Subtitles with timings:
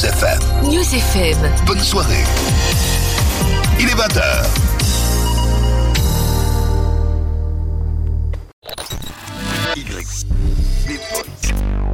[0.00, 0.40] News FM.
[0.64, 1.36] News FM.
[1.66, 2.24] Bonne soirée.
[3.78, 4.46] Il est 20h.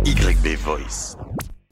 [0.04, 1.16] YB Voice.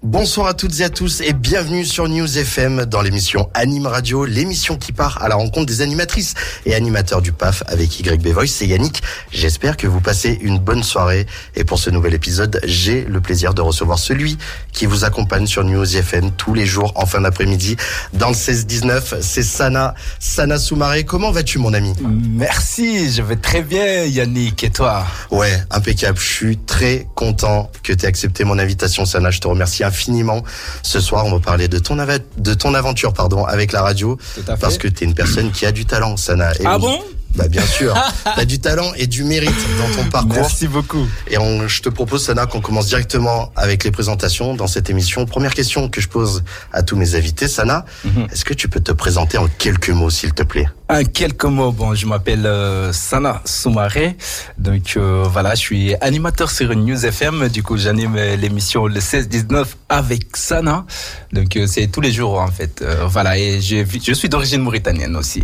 [0.04, 4.26] Bonsoir à toutes et à tous et bienvenue sur News FM dans l'émission Anime Radio,
[4.26, 6.35] l'émission qui part à la rencontre des animatrices
[6.67, 8.48] et animateurs du PAF avec YB Voice.
[8.48, 9.03] C'est Yannick.
[9.33, 11.25] J'espère que vous passez une bonne soirée
[11.56, 14.37] et pour ce nouvel épisode, j'ai le plaisir de recevoir celui
[14.75, 17.77] qui vous accompagne sur News FM tous les jours en fin d'après-midi
[18.12, 19.23] dans le 16-19.
[19.23, 21.05] C'est Sana, Sana Soumaré.
[21.05, 21.95] Comment vas-tu mon ami?
[22.02, 25.07] Merci, je vais très bien Yannick et toi?
[25.30, 26.19] Ouais, impeccable.
[26.19, 29.30] Je suis très content que tu aies accepté mon invitation Sana.
[29.30, 30.43] Je te remercie infiniment.
[30.83, 34.19] Ce soir, on va parler de ton, de ton aventure pardon, avec la radio.
[34.61, 36.53] Parce que tu es une personne qui a du talent, Sana.
[36.59, 36.83] Et Ah oui.
[36.83, 36.98] bon?
[37.34, 37.95] Bah bien sûr.
[38.34, 40.34] tu as du talent et du mérite dans ton parcours.
[40.34, 41.06] Merci beaucoup.
[41.29, 45.27] Et on, je te propose, Sana, qu'on commence directement avec les présentations dans cette émission.
[45.27, 48.28] Première question que je pose à tous mes invités, Sana, Mhm.
[48.33, 50.67] est-ce que tu peux te présenter en quelques mots, s'il te plaît?
[50.89, 54.16] En quelques mots, bon, je m'appelle euh, Sana Soumaré.
[54.59, 57.48] Donc euh, voilà, je suis animateur sur News FM.
[57.48, 60.84] Du coup, j'anime l'émission le 16-19 avec Sana.
[61.33, 62.84] Donc euh, c'est tous les jours en fait.
[63.06, 65.42] Voilà, et je, je suis d'origine mauritanienne aussi.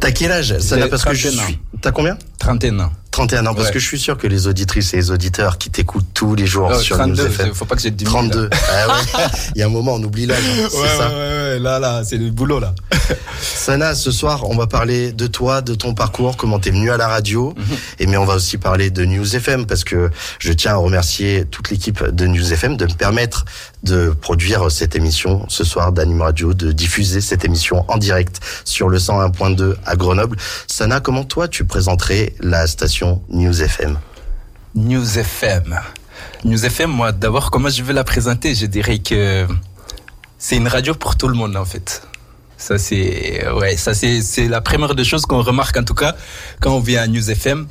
[0.00, 0.88] T'as quel âge, Sana?
[0.88, 1.46] Parce que je 31 ans.
[1.46, 1.58] suis.
[1.84, 2.16] T'as combien?
[2.38, 2.92] 31 ans.
[3.10, 3.74] 31 ans, parce Ouais.
[3.74, 6.72] que je suis sûr que les auditrices et les auditeurs qui t'écoutent tous les jours
[6.74, 7.54] Oh, sur 32, News FM.
[7.54, 8.48] faut pas que j'ai 10 32.
[8.52, 9.24] Ah ouais.
[9.54, 10.38] Il y a un moment, on oublie l'âge.
[10.42, 11.08] hein, C'est Ouais, ça.
[11.10, 11.20] ouais, ouais,
[11.52, 12.74] ouais, là, là, c'est le boulot là.
[13.40, 16.96] Sana, ce soir, on va parler de toi, de ton parcours, comment t'es venu à
[16.96, 17.54] la radio.
[17.56, 17.64] Mhm.
[18.00, 21.44] Et mais on va aussi parler de News FM parce que je tiens à remercier
[21.44, 23.44] toute l'équipe de News FM de me permettre
[23.84, 28.88] de produire cette émission ce soir d'Anime Radio, de diffuser cette émission en direct sur
[28.88, 30.36] le 101.2 à Grenoble.
[30.66, 31.64] Sana, comment toi tu
[32.40, 33.98] la station News FM
[34.74, 35.80] News FM.
[36.44, 38.54] News FM, moi, d'abord, comment je vais la présenter?
[38.54, 39.46] Je dirais que
[40.38, 42.02] c'est une radio pour tout le monde, en fait.
[42.56, 46.16] Ça, c'est, ouais, ça, c'est, la première des choses qu'on remarque, en tout cas,
[46.60, 47.66] quand on vient à News FM.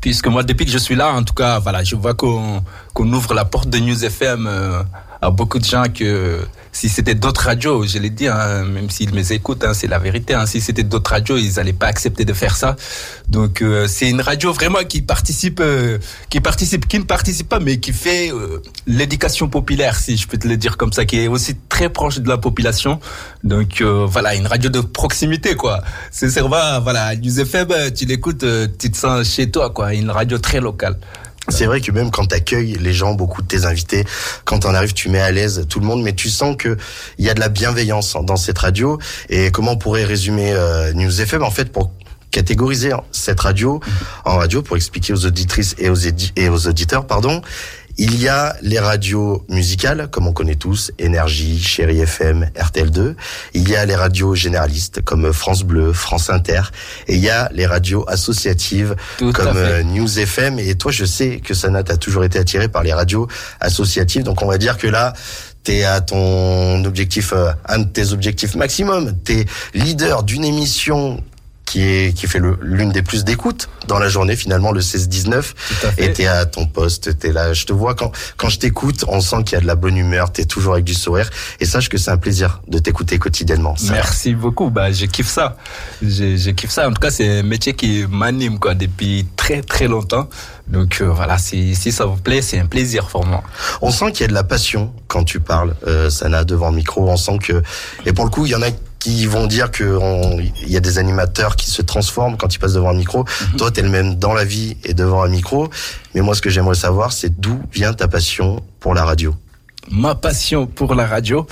[0.00, 2.62] Puisque moi, depuis que je suis là, en tout cas, voilà, je vois qu'on,
[2.92, 4.82] qu'on ouvre la porte de News FM euh,
[5.22, 9.14] à beaucoup de gens que si c'était d'autres radios, je l'ai dit, hein, même s'ils
[9.14, 10.34] me écoutent, hein, c'est la vérité.
[10.34, 12.74] Hein, si c'était d'autres radios, ils n'allaient pas accepter de faire ça.
[13.28, 15.98] Donc euh, c'est une radio vraiment qui participe, euh,
[16.30, 20.36] qui participe, qui ne participe pas, mais qui fait euh, l'éducation populaire, si je peux
[20.36, 22.98] te le dire comme ça, qui est aussi très proche de la population.
[23.44, 25.82] Donc euh, voilà, une radio de proximité, quoi.
[26.10, 29.94] C'est vraiment, voilà, News FM, tu l'écoutes, euh, tu te sens chez toi, quoi.
[29.94, 30.98] Une radio très locale.
[31.48, 34.04] C'est vrai que même quand tu accueilles les gens, beaucoup de tes invités,
[34.44, 36.76] quand t'en arrives, tu mets à l'aise tout le monde, mais tu sens que
[37.18, 38.98] il y a de la bienveillance dans cette radio.
[39.28, 41.92] Et comment on pourrait résumer euh, News FM en fait pour
[42.30, 43.78] catégoriser cette radio
[44.24, 47.42] en radio pour expliquer aux auditrices et aux auditeurs, pardon.
[47.96, 53.14] Il y a les radios musicales, comme on connaît tous, Énergie, Chéri FM, RTL2.
[53.54, 56.62] Il y a les radios généralistes, comme France Bleu, France Inter.
[57.06, 60.58] Et il y a les radios associatives, Tout comme euh, News FM.
[60.58, 63.28] Et toi, je sais que Sana, t'as toujours été attiré par les radios
[63.60, 64.24] associatives.
[64.24, 65.12] Donc, on va dire que là,
[65.62, 69.12] t'es à ton objectif, euh, un de tes objectifs maximum.
[69.22, 71.22] T'es leader d'une émission
[71.64, 75.42] qui est qui fait l'une des plus d'écoutes dans la journée finalement le 16-19
[75.80, 76.04] Tout à fait.
[76.04, 79.20] et t'es à ton poste t'es là je te vois quand quand je t'écoute on
[79.20, 81.30] sent qu'il y a de la bonne humeur t'es toujours avec du sourire
[81.60, 83.92] et sache que c'est un plaisir de t'écouter quotidiennement Ça.
[83.92, 84.70] Merci beaucoup.
[84.70, 85.56] Bah, je kiffe ça.
[86.02, 86.88] Je, je kiffe ça.
[86.88, 90.28] En tout cas, c'est un métier qui m'anime quoi depuis très très longtemps.
[90.68, 93.42] Donc euh, voilà, si, si ça vous plaît, c'est un plaisir pour moi.
[93.82, 96.76] On sent qu'il y a de la passion quand tu parles, euh, Sana, devant le
[96.76, 97.08] micro.
[97.08, 97.62] On sent que,
[98.06, 98.68] et pour le coup, il y en a
[99.04, 102.58] qui vont dire que on- il y a des animateurs qui se transforment quand ils
[102.58, 103.26] passent devant un micro.
[103.58, 105.68] Toi, t'es le même dans la vie et devant un micro.
[106.14, 109.34] Mais moi, ce que j'aimerais savoir, c'est d'où vient ta passion pour la radio?
[109.90, 111.46] Ma passion pour la radio.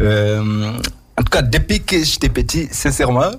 [0.00, 0.72] euh,
[1.16, 3.30] en tout cas, depuis que j'étais petit, sincèrement,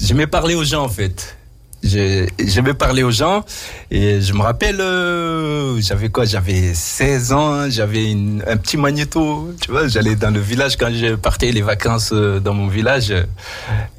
[0.00, 1.36] j'aimais parler aux gens en fait.
[1.82, 3.44] J'aimais parler aux gens
[3.90, 6.24] et je me rappelle, euh, j'avais quoi?
[6.24, 8.12] J'avais 16 ans, j'avais
[8.46, 12.38] un petit magnéto, tu vois, j'allais dans le village quand je partais les vacances euh,
[12.38, 13.12] dans mon village,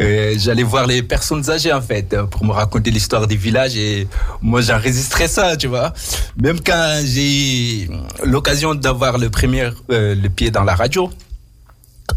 [0.02, 4.08] euh, j'allais voir les personnes âgées en fait pour me raconter l'histoire du village et
[4.42, 5.94] moi j'enregistrais ça, tu vois?
[6.42, 7.90] Même quand j'ai
[8.24, 11.10] l'occasion d'avoir le premier euh, le pied dans la radio,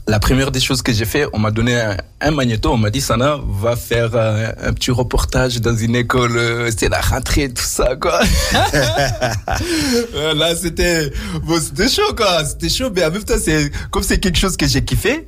[0.08, 1.81] la première des choses que j'ai fait, on m'a donné
[2.20, 6.37] un, magnéto, on m'a dit Sana, va faire euh, un petit reportage dans une école,
[6.37, 8.20] euh, c'est la rentrée, tout ça, quoi.
[10.35, 11.11] Là, c'était,
[11.43, 14.56] bon, c'était chaud, quoi, c'était chaud, mais en même temps, c'est, comme c'est quelque chose
[14.56, 15.26] que j'ai kiffé,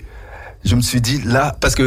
[0.64, 1.82] je me suis dit là parce que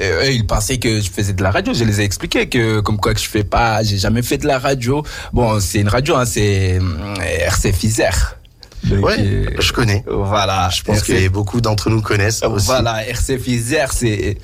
[0.00, 1.74] euh, ils pensaient que je faisais de la radio.
[1.74, 4.46] Je les ai expliqué que comme quoi que je fais pas j'ai jamais fait de
[4.46, 5.02] la radio.
[5.32, 8.45] Bon c'est une radio hein, c'est euh, Isère Donc,
[8.90, 10.04] Ouais, euh, je connais.
[10.06, 10.68] Voilà.
[10.70, 12.66] Je pense que beaucoup d'entre nous connaissent aussi.
[12.66, 14.38] Voilà, RCF Isère, c'est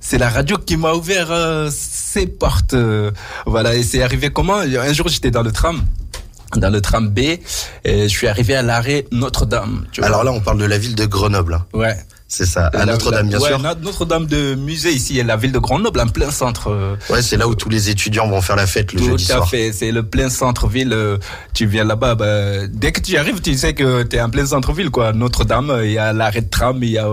[0.00, 2.74] c'est la radio qui m'a ouvert euh, ses portes.
[2.74, 3.10] euh,
[3.46, 4.56] voilà, et c'est arrivé comment?
[4.58, 5.82] Un jour, j'étais dans le tram,
[6.56, 7.42] dans le tram B, et
[7.84, 9.86] je suis arrivé à l'arrêt Notre-Dame.
[10.02, 11.54] Alors là, on parle de la ville de Grenoble.
[11.54, 11.66] hein.
[11.74, 11.96] ouais.
[12.32, 13.58] C'est ça, à Notre-Dame, bien ouais, sûr.
[13.58, 16.96] Notre- Notre-Dame de musée ici, la ville de Grenoble, en plein centre.
[17.10, 19.36] Ouais, c'est là où tous les étudiants vont faire la fête le Tout jeudi à
[19.38, 19.48] soir.
[19.50, 20.92] fait, c'est le plein centre-ville.
[20.92, 21.18] euh,
[21.54, 24.46] Tu viens là-bas, bah, dès que tu arrives, tu sais que tu es en plein
[24.46, 25.12] centre-ville, quoi.
[25.12, 27.08] Notre-Dame, il y a l'arrêt de tram, il y a,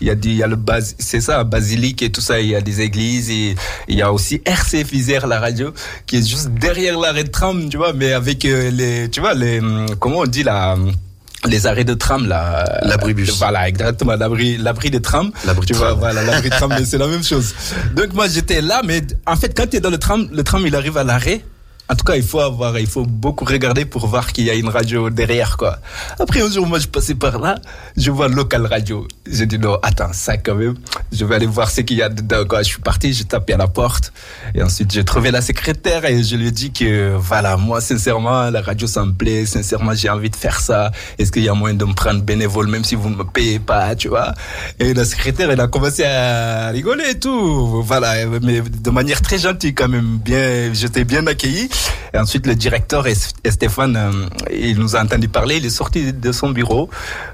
[0.00, 2.40] il y a, il y a le bas, c'est ça, basilique et tout ça.
[2.40, 3.54] Il y a des églises, et
[3.88, 5.74] il y a aussi RCF Isère, la radio,
[6.06, 9.34] qui est juste derrière l'arrêt de tram, tu vois, mais avec euh, les, tu vois,
[9.34, 10.76] les, hum, comment on dit là,
[11.48, 12.64] les arrêts de tram là.
[12.82, 13.36] L'abribus.
[13.38, 15.32] Voilà, exactement, l'abri, l'abri de tram.
[15.44, 17.54] L'abri tu vois, voilà, l'abri de tram, mais c'est la même chose.
[17.94, 20.66] Donc moi j'étais là, mais en fait quand tu es dans le tram, le tram
[20.66, 21.42] il arrive à l'arrêt.
[21.88, 24.54] En tout cas, il faut avoir, il faut beaucoup regarder pour voir qu'il y a
[24.54, 25.78] une radio derrière, quoi.
[26.18, 27.56] Après, un jour, moi, je passais par là,
[27.98, 29.06] je vois local radio.
[29.30, 30.74] J'ai dit, non, attends, ça, quand même,
[31.12, 32.62] je vais aller voir ce qu'il y a dedans, quoi.
[32.62, 34.12] Je suis parti, j'ai tapé à la porte.
[34.54, 38.48] Et ensuite, j'ai trouvé la secrétaire et je lui ai dit que, voilà, moi, sincèrement,
[38.48, 39.44] la radio, ça me plaît.
[39.44, 40.92] Sincèrement, j'ai envie de faire ça.
[41.18, 43.58] Est-ce qu'il y a moyen de me prendre bénévole, même si vous ne me payez
[43.58, 44.32] pas, tu vois?
[44.78, 47.82] Et la secrétaire, elle a commencé à rigoler et tout.
[47.82, 50.18] Voilà, mais de manière très gentille, quand même.
[50.24, 51.68] Bien, j'étais bien accueilli.
[52.14, 56.12] Et ensuite, le directeur et, Stéphane, euh, il nous a entendu parler, il est sorti
[56.12, 56.90] de son bureau.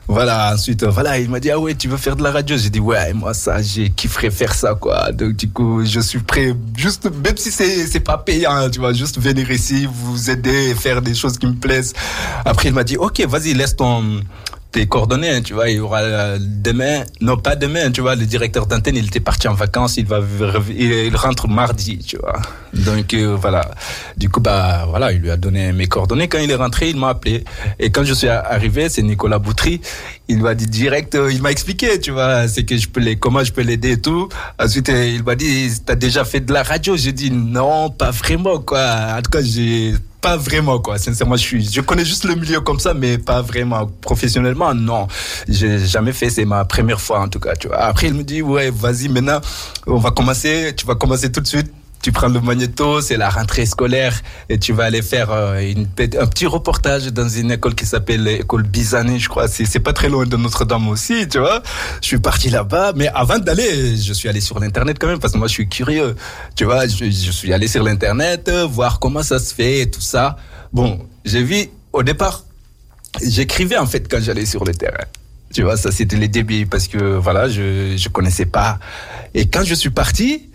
[0.06, 2.56] Voilà, ensuite, euh, voilà, il m'a dit, ah ouais, tu veux faire de la radio?
[2.56, 5.11] J'ai dit, ouais, moi, ça, j'ai kifferé faire ça, quoi.
[5.12, 8.93] Donc, du coup, je suis prêt, juste, même si c'est, c'est pas payant, tu vois,
[8.93, 11.93] juste venir ici, vous aider faire des choses qui me plaisent.
[12.44, 14.20] Après, il m'a dit, ok, vas-y, laisse ton,
[14.78, 18.14] tes coordonnées, hein, tu vois, il y aura euh, demain, non pas demain, tu vois,
[18.14, 20.20] le directeur d'antenne, il était parti en vacances, il va,
[20.70, 22.40] il, rentre mardi, tu vois.
[22.72, 23.72] Donc euh, voilà,
[24.16, 26.28] du coup bah voilà, il lui a donné mes coordonnées.
[26.28, 27.42] Quand il est rentré, il m'a appelé.
[27.80, 29.80] Et quand je suis arrivé, c'est Nicolas Boutry,
[30.28, 33.16] il m'a dit direct, euh, il m'a expliqué, tu vois, c'est que je peux les,
[33.16, 34.28] comment je peux l'aider et tout.
[34.60, 36.96] Ensuite, il m'a dit, t'as déjà fait de la radio?
[36.96, 39.16] J'ai dit non, pas vraiment quoi.
[39.19, 40.99] En tout cas, j'ai pas vraiment quoi.
[40.99, 44.75] Sincèrement, je suis, je connais juste le milieu comme ça, mais pas vraiment professionnellement.
[44.75, 45.06] Non,
[45.49, 46.31] j'ai jamais fait.
[46.31, 47.55] C'est ma première fois en tout cas.
[47.55, 47.79] Tu vois.
[47.79, 49.41] Après, il me dit ouais, vas-y maintenant,
[49.87, 50.73] on va commencer.
[50.76, 51.73] Tu vas commencer tout de suite.
[52.03, 55.89] Tu prends le magnéto, c'est la rentrée scolaire et tu vas aller faire euh, une,
[55.99, 59.49] un petit reportage dans une école qui s'appelle l'école Bizané, je crois.
[59.49, 61.62] C'est pas très loin de Notre-Dame aussi, tu vois.
[62.00, 65.33] Je suis parti là-bas, mais avant d'aller, je suis allé sur l'internet quand même parce
[65.33, 66.15] que moi je suis curieux,
[66.55, 66.87] tu vois.
[66.87, 70.37] Je, suis allé sur l'internet voir comment ça se fait et tout ça.
[70.73, 72.45] Bon, j'ai vu au départ,
[73.23, 75.05] j'écrivais en fait quand j'allais sur le terrain.
[75.53, 78.79] Tu vois, ça c'était les débuts parce que voilà, je je connaissais pas.
[79.35, 80.48] Et quand je suis parti,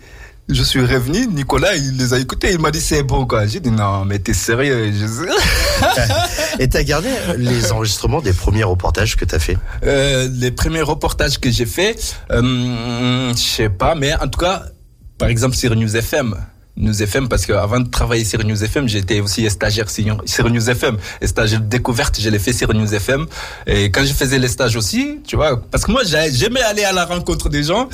[0.48, 3.46] je suis revenu, Nicolas, il les a écoutés, il m'a dit c'est bon quoi.
[3.46, 6.58] J'ai dit non, mais t'es sérieux je...
[6.62, 7.08] Et t'as gardé
[7.38, 9.56] les enregistrements des premiers reportages que t'as fait?
[9.84, 11.96] Euh, Les premiers reportages que j'ai fait,
[12.30, 14.64] euh, je sais pas, mais en tout cas,
[15.18, 16.36] par exemple sur News FM.
[16.76, 20.70] News FM parce que avant de travailler sur News FM, j'étais aussi stagiaire sur, News
[20.70, 20.96] FM.
[21.20, 23.26] Et stage de découverte, je l'ai fait sur News FM.
[23.66, 26.84] Et quand je faisais les stages aussi, tu vois, parce que moi j'ai- j'aimais aller
[26.84, 27.88] à la rencontre des gens.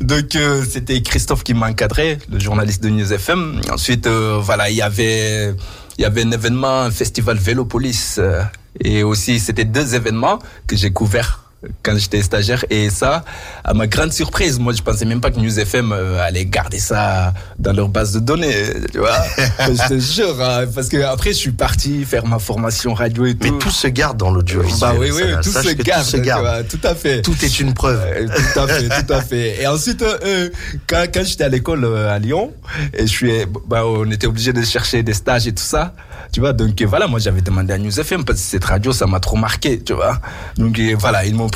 [0.00, 3.60] Donc euh, c'était Christophe qui m'encadrait, le journaliste de News FM.
[3.70, 5.54] Ensuite, euh, voilà, il y avait
[5.96, 8.16] il y avait un événement, un festival Vélopolis.
[8.18, 8.42] euh,
[8.80, 11.43] et aussi, c'était deux événements que j'ai couverts
[11.82, 12.64] quand j'étais stagiaire.
[12.70, 13.24] Et ça,
[13.64, 16.78] à ma grande surprise, moi, je pensais même pas que News FM euh, allait garder
[16.78, 18.54] ça dans leur base de données,
[18.92, 19.16] tu vois.
[19.60, 23.34] je te jure, hein, parce que après, je suis parti faire ma formation radio et
[23.34, 23.52] tout.
[23.52, 24.80] Mais tout se garde dans l'audiovisuel.
[24.80, 26.42] bah oui, oui, ça, tout se garde, Tout se garde.
[26.42, 27.22] vois, tout à fait.
[27.22, 28.00] Tout est une preuve.
[28.04, 29.62] Euh, tout à fait, tout à fait.
[29.62, 30.48] Et ensuite, euh,
[30.86, 32.52] quand, quand j'étais à l'école à Lyon,
[32.92, 33.32] et je suis,
[33.68, 35.94] bah, on était obligé de chercher des stages et tout ça,
[36.32, 36.52] tu vois.
[36.52, 39.36] Donc voilà, moi j'avais demandé à News FM parce que cette radio, ça m'a trop
[39.36, 40.20] marqué, tu vois.
[40.56, 41.48] Donc voilà, ils m'ont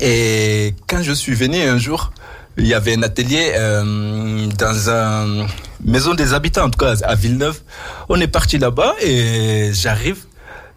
[0.00, 2.12] Et quand je suis venu un jour,
[2.56, 5.46] il y avait un atelier euh, dans un
[5.84, 7.60] maison des habitants, en tout cas à Villeneuve.
[8.08, 10.24] On est parti là-bas et j'arrive.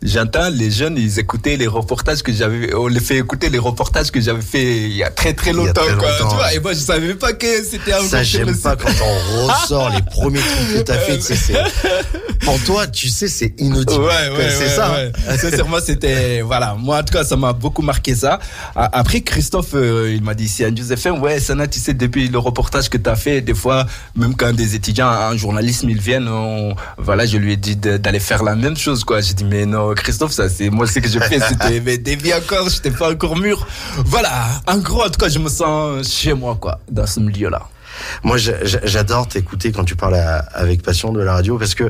[0.02, 4.12] J'entends les jeunes, ils écoutaient les reportages que j'avais, on les fait écouter les reportages
[4.12, 6.46] que j'avais fait il y a très très longtemps, très quoi, longtemps, tu vois.
[6.46, 6.56] ouais.
[6.56, 10.02] Et moi, je savais pas que c'était un Ça, j'aime pas quand on ressort les
[10.04, 11.16] premiers trucs que t'as fait.
[11.18, 11.54] tu sais, c'est-
[12.42, 14.02] Pour toi, tu sais, c'est inaudible.
[14.04, 14.92] Ouais, ouais, c'est ouais, ça.
[14.92, 15.12] ouais.
[15.38, 16.76] Sincèrement, c'était, voilà.
[16.78, 18.38] Moi, en tout cas, ça m'a beaucoup marqué ça.
[18.76, 21.22] Après, Christophe, euh, il m'a dit, c'est un FM.
[21.24, 24.54] Ouais, Sana, tu sais, depuis le reportage que tu as fait, des fois, même quand
[24.54, 28.56] des étudiants en journalisme, ils viennent, on- voilà, je lui ai dit d'aller faire la
[28.56, 29.22] même chose, quoi.
[29.22, 32.34] J'ai dit, mais non, Christophe, ça, c'est, moi, ce que je fais, c'était, mais dévié
[32.34, 33.68] encore, j'étais pas encore mûr.
[34.06, 34.32] Voilà.
[34.68, 37.62] En gros, en tout cas, je me sens chez moi, quoi, dans ce milieu-là.
[38.24, 41.76] Moi, j'a- j'a- j'adore t'écouter quand tu parles à- avec passion de la radio parce
[41.76, 41.90] que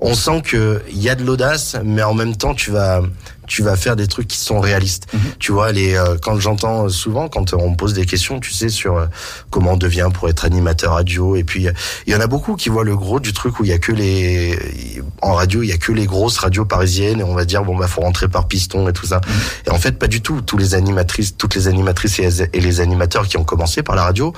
[0.00, 3.02] on sent que il y a de l'audace, mais en même temps, tu vas
[3.46, 5.08] tu vas faire des trucs qui sont réalistes.
[5.12, 5.20] Mhm.
[5.40, 8.68] Tu vois, les euh, quand j'entends souvent quand on me pose des questions, tu sais
[8.68, 9.06] sur euh,
[9.50, 11.66] comment on devient pour être animateur radio et puis
[12.06, 13.78] il y en a beaucoup qui voient le gros du truc où il y a
[13.78, 17.44] que les en radio, il y a que les grosses radios parisiennes et on va
[17.44, 19.16] dire bon bah faut rentrer par piston et tout ça.
[19.16, 19.32] Mhm.
[19.66, 20.40] Et en fait pas du tout.
[20.42, 24.04] Tous les animatrices, toutes les animatrices et, et les animateurs qui ont commencé par la
[24.04, 24.32] radio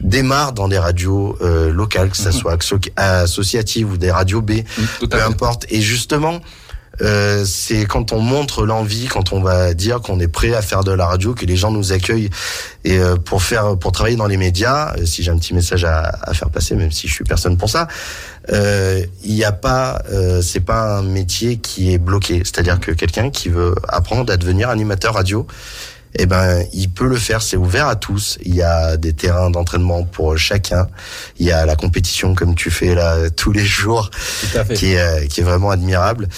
[0.00, 2.32] démarrent dans des radios euh, locales, que ça Mhm.
[2.36, 4.62] soit asso- associatives ou des radios B,
[5.00, 5.66] Tout peu importe.
[5.70, 6.40] Et justement,
[7.02, 10.84] euh, c'est quand on montre l'envie, quand on va dire qu'on est prêt à faire
[10.84, 12.30] de la radio, que les gens nous accueillent
[12.84, 14.94] et euh, pour faire, pour travailler dans les médias.
[14.96, 17.56] euh, si j'ai un petit message à, à faire passer, même si je suis personne
[17.56, 17.88] pour ça,
[18.52, 22.42] euh, il n'y a pas, euh, c'est pas un métier qui est bloqué.
[22.44, 25.46] C'est-à-dire que quelqu'un qui veut apprendre à devenir animateur radio.
[26.16, 27.42] Eh ben, il peut le faire.
[27.42, 28.38] C'est ouvert à tous.
[28.44, 30.86] Il y a des terrains d'entraînement pour chacun.
[31.38, 34.74] Il y a la compétition comme tu fais là tous les jours Tout à fait.
[34.74, 36.28] qui est euh, qui est vraiment admirable.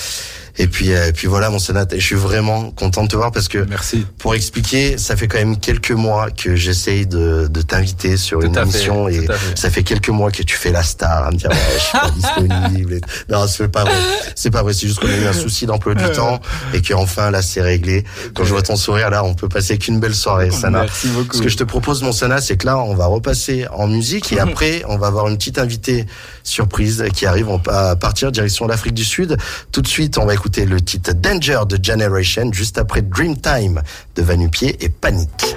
[0.59, 1.93] Et puis euh, et puis voilà mon sonate.
[1.93, 4.07] Et je suis vraiment content de te voir parce que Merci.
[4.19, 8.47] pour expliquer, ça fait quand même quelques mois que j'essaye de, de t'inviter sur Tout
[8.47, 11.27] une à fait, émission et à ça fait quelques mois que tu fais la star
[11.27, 12.95] à me dire ouais, je suis pas disponible.
[12.95, 13.93] et- Non, c'est pas vrai.
[14.35, 14.73] C'est pas vrai.
[14.73, 16.41] C'est juste qu'on a eu un souci d'emploi du temps
[16.73, 18.05] et que enfin là c'est réglé.
[18.35, 20.81] Quand je vois ton sourire là, on peut passer qu'une belle soirée, Sana.
[20.83, 21.37] Merci beaucoup.
[21.37, 24.33] Ce que je te propose, mon Sana, c'est que là, on va repasser en musique
[24.33, 26.07] et après, on va avoir une petite invitée
[26.43, 29.37] surprise qui arrive va partir direction l'Afrique du Sud.
[29.73, 33.83] Tout de suite, on va écouter le titre Danger de Generation, juste après Dreamtime
[34.15, 35.57] de Vanupier et Panique.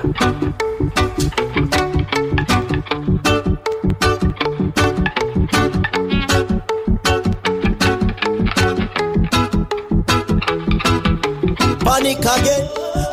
[11.85, 12.67] Panic again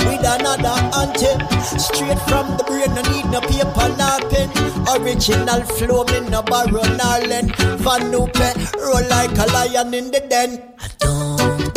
[0.06, 1.40] with another anthem.
[1.78, 4.48] Straight from the brain, no need no paper nor pen.
[4.96, 7.54] Original flow, me no borrow nor lend.
[7.56, 8.48] Van Nupe,
[8.80, 10.75] roll like a lion in the den.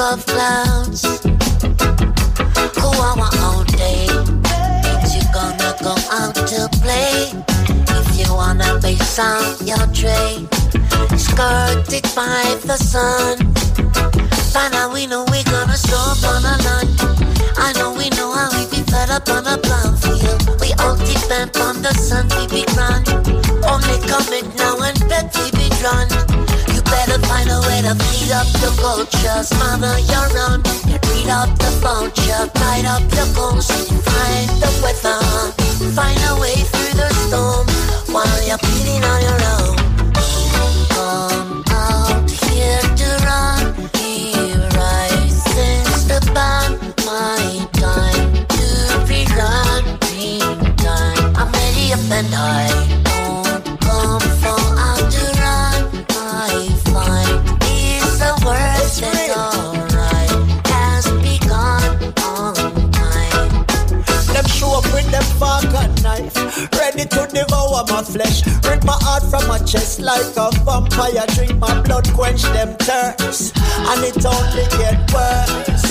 [0.00, 1.04] Above clouds.
[2.80, 4.08] On my own day.
[4.80, 7.28] Means you gonna go out to play.
[8.00, 10.48] If you wanna bass out your tray.
[11.18, 13.52] Skirted by the sun.
[14.54, 16.96] By now we know we gonna stop on a line.
[17.58, 20.60] I know we know how we be fed up on a plow field.
[20.62, 23.06] We all depend on the sun, we be grand.
[23.68, 26.08] Only coming now and bet we be drawn.
[26.90, 29.42] Better find a way to feed up your culture.
[29.42, 30.60] Smother your own.
[30.90, 32.44] And read up the vulture.
[32.60, 33.70] Light up your goals.
[33.70, 35.20] Find the weather.
[35.94, 37.66] Find a way through the storm.
[38.12, 39.76] While you're bleeding on your own.
[40.90, 43.62] Come out here to run.
[43.94, 46.74] Here I sense the band.
[47.06, 48.66] My time to
[49.08, 49.82] rerun.
[50.16, 52.99] Meantime, I'm ready up and I
[65.40, 66.36] fork and knife,
[66.76, 68.44] ready to devour my flesh.
[68.68, 71.24] Rip my heart from my chest like a vampire.
[71.34, 75.88] Drink my blood, quench them thirst, and it only get worse.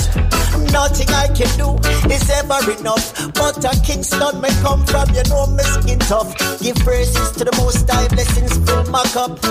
[0.71, 1.69] Nothing I can do
[2.13, 3.33] is ever enough.
[3.33, 6.29] But a Kingston may come from, you know my skin tough.
[6.61, 9.41] Give praises to the most high blessings fill my cup.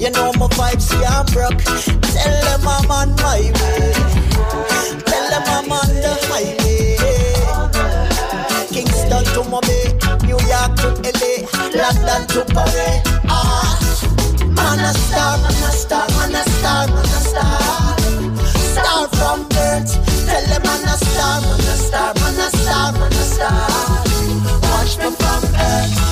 [0.00, 1.60] You know my vibes, yeah, I'm broke.
[2.16, 3.92] Tell them I'm on my way.
[5.04, 6.63] Tell them I'm on the highway.
[10.84, 11.32] To LA,
[11.72, 13.00] London to Paris.
[13.28, 13.78] Ah,
[14.56, 17.96] man a star, man a star, man a star, man a star.
[18.72, 19.90] Star from birth,
[20.26, 23.68] tell them man a star, man a star, man a star, man a star.
[24.68, 26.04] Watch me from earth.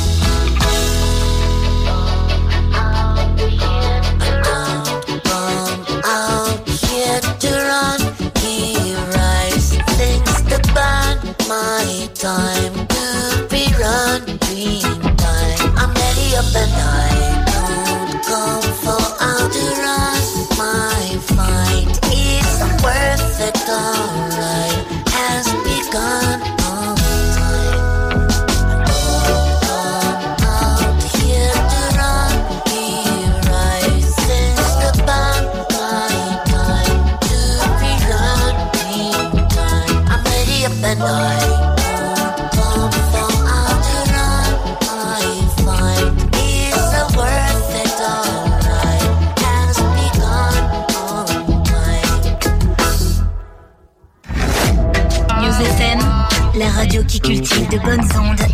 [56.54, 58.51] La radio qui cultive de bonnes ondes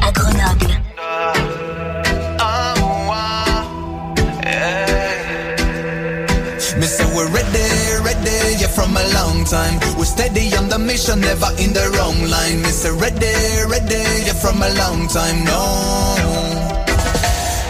[9.51, 9.81] time.
[9.97, 12.65] We're steady on the mission, never in the wrong line.
[12.69, 13.35] Say ready,
[13.67, 15.61] ready, yeah, from a long time, no.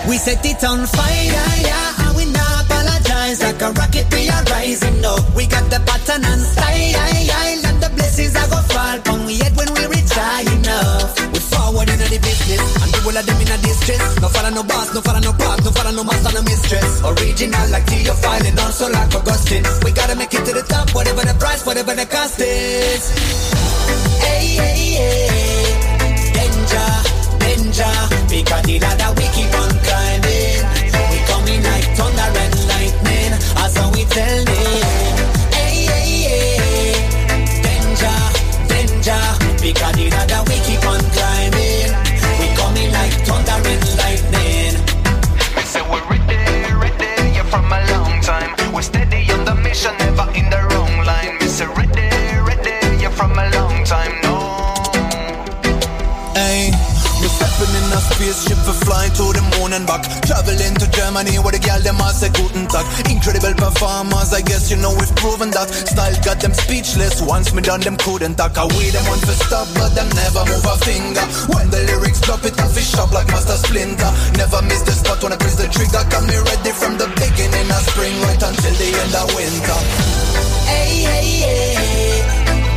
[0.08, 3.42] We set it on fire, yeah, and we not apologize.
[3.42, 5.24] Like a rocket, we are rising up.
[5.36, 9.56] We got the pattern and style, and the blessings are go fall on we head
[9.56, 11.27] when we high enough.
[11.68, 14.00] Forward into the business, and the whole of them in a distress.
[14.24, 17.04] No follow no boss, no follow no path, no follow no master, no mistress.
[17.04, 19.68] Original like Theo filing, also like Augustine.
[19.84, 23.12] We gotta make it to the top, whatever the price, whatever the cost is.
[24.24, 25.68] Hey, hey, hey,
[26.32, 26.88] danger,
[27.36, 27.92] danger.
[28.32, 29.52] Because the ladder we keep
[59.68, 60.02] moon and back.
[60.24, 62.84] Traveling to Germany where the girl them all say guten tag.
[63.12, 65.68] Incredible performers, I guess you know we've proven that.
[65.68, 67.20] Style got them speechless.
[67.20, 68.56] Once me done them couldn't talk.
[68.56, 71.24] I we them want to stop, but them never move a finger.
[71.52, 74.10] When the lyrics drop, it off fish up like Master Splinter.
[74.40, 76.02] Never miss the spot when I press the trigger.
[76.08, 79.80] Got me ready from the beginning of spring right until the end of winter.
[80.64, 82.16] Hey, hey, hey,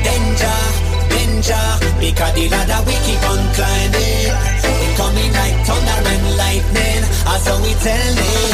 [0.04, 0.60] danger,
[1.08, 1.66] danger.
[2.02, 4.81] Because the ladder we keep on climbing.
[5.14, 7.04] We coming like thunder and lightning.
[7.28, 8.52] As how we tell them.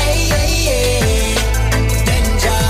[0.00, 1.34] Hey, hey, hey,
[2.08, 2.60] danger,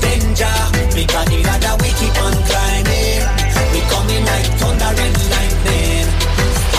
[0.00, 0.56] danger.
[0.94, 3.22] Because the ladder we keep on climbing.
[3.72, 5.43] We coming like thunder and lightning.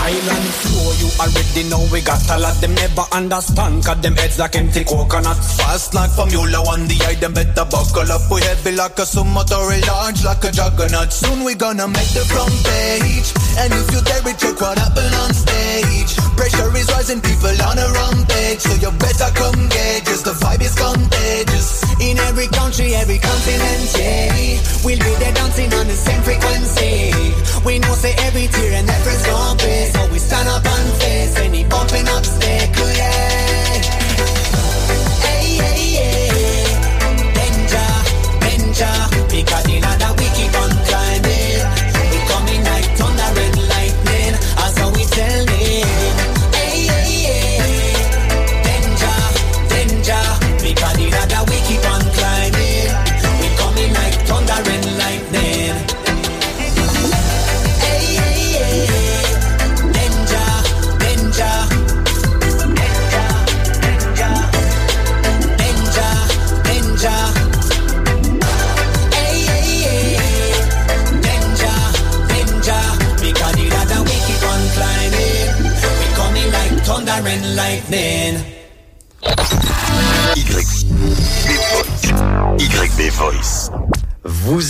[0.06, 4.38] Island flow, you already know we got a lot them never understand Cause them heads
[4.38, 8.30] like empty coconuts Fast like Formula One, the them better buckle up.
[8.30, 11.12] We heavy like a sumo summatory, large like a juggernaut.
[11.12, 13.34] Soon we gonna make the front page.
[13.58, 16.25] And if you dare it, check what happened on stage.
[16.36, 18.60] Pressure is rising, people on a rampage.
[18.60, 21.84] So you better come get just the vibe is contagious.
[22.02, 24.60] In every country, every continent, yeah.
[24.84, 27.13] We'll be there dancing on the same frequency.
[27.65, 29.91] We know say every tear and effort's gonna.
[29.93, 33.82] So we stand up and face any bumping obstacle, yeah.
[35.26, 36.67] Hey, hey, hey.
[37.34, 37.89] Danger,
[38.43, 38.95] danger.
[39.32, 40.25] Because the ladder we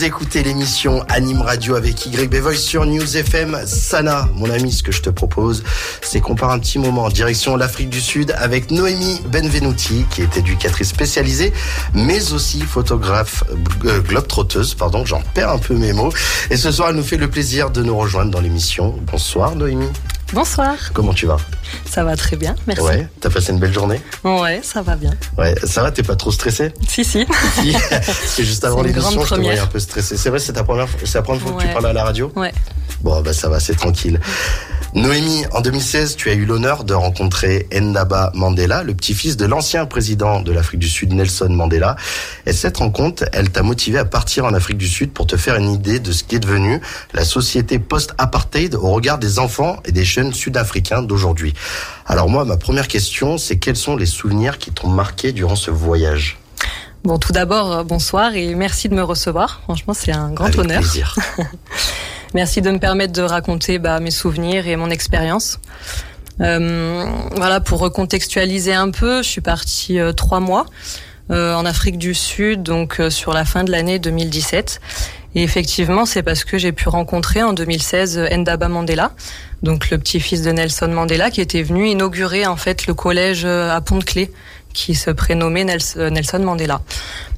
[0.06, 3.58] écoutez l'émission Anime Radio avec YB sur News FM.
[3.66, 5.64] Sana, mon ami, ce que je te propose,
[6.04, 10.22] c'est qu'on part un petit moment en direction l'Afrique du Sud avec Noémie Benvenuti, qui
[10.22, 11.54] est éducatrice spécialisée,
[11.96, 13.44] mais aussi photographe
[13.86, 16.12] euh, globe-trotteuse, pardon, j'en perds un peu mes mots.
[16.52, 18.94] Et ce soir, elle nous fait le plaisir de nous rejoindre dans l'émission.
[19.12, 19.90] Bonsoir Noémie,
[20.36, 21.38] Bonsoir, comment tu vas?
[21.90, 22.84] Ça va très bien, merci.
[22.84, 24.02] Ouais, t'as passé une belle journée?
[24.26, 25.12] Ouais, ça va bien.
[25.38, 27.26] Ouais, ça va, t'es pas trop stressé Si, si.
[27.56, 30.18] Si, parce que juste avant l'émission, je te voyais un peu stressé.
[30.18, 32.04] C'est vrai, c'est ta première, fois- c'est la première fois que tu parles à la
[32.04, 32.34] radio?
[32.36, 32.54] Ouais.
[33.00, 34.20] Bon, bah ça va, c'est tranquille.
[34.94, 39.86] Noémie, en 2016, tu as eu l'honneur de rencontrer Ndaba Mandela, le petit-fils de l'ancien
[39.86, 41.98] président de l'Afrique du Sud, Nelson Mandela.
[42.46, 45.56] Et cette rencontre, elle t'a motivé à partir en Afrique du Sud pour te faire
[45.58, 46.80] une idée de ce qui est devenu
[47.14, 51.54] la société post-apartheid au regard des enfants et des jeunes sud-africains d'aujourd'hui.
[52.06, 55.72] Alors moi, ma première question, c'est quels sont les souvenirs qui t'ont marqué durant ce
[55.72, 56.38] voyage?
[57.04, 59.60] Bon, tout d'abord, euh, bonsoir et merci de me recevoir.
[59.66, 60.80] Franchement, c'est un grand Avec honneur.
[60.82, 61.16] plaisir.
[62.36, 65.58] Merci de me permettre de raconter bah, mes souvenirs et mon expérience.
[66.42, 70.66] Euh, voilà, pour recontextualiser un peu, je suis partie euh, trois mois
[71.32, 74.82] euh, en Afrique du Sud, donc euh, sur la fin de l'année 2017.
[75.36, 79.14] Et effectivement, c'est parce que j'ai pu rencontrer en 2016 Ndaba Mandela,
[79.64, 83.80] donc le petit-fils de Nelson Mandela, qui était venu inaugurer en fait le collège à
[83.80, 84.30] Pont-de-Clé,
[84.74, 86.82] qui se prénommait Nelson Mandela.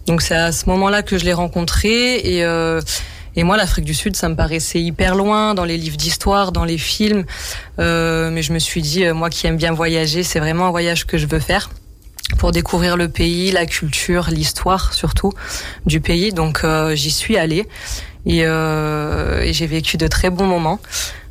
[0.07, 2.81] Donc c'est à ce moment-là que je l'ai rencontré et euh,
[3.37, 6.65] et moi, l'Afrique du Sud, ça me paraissait hyper loin dans les livres d'histoire, dans
[6.65, 7.23] les films.
[7.77, 10.71] Euh, mais je me suis dit, euh, moi qui aime bien voyager, c'est vraiment un
[10.71, 11.69] voyage que je veux faire
[12.39, 15.33] pour découvrir le pays, la culture, l'histoire surtout
[15.85, 16.33] du pays.
[16.33, 17.67] Donc euh, j'y suis allée
[18.25, 20.79] et, euh, et j'ai vécu de très bons moments.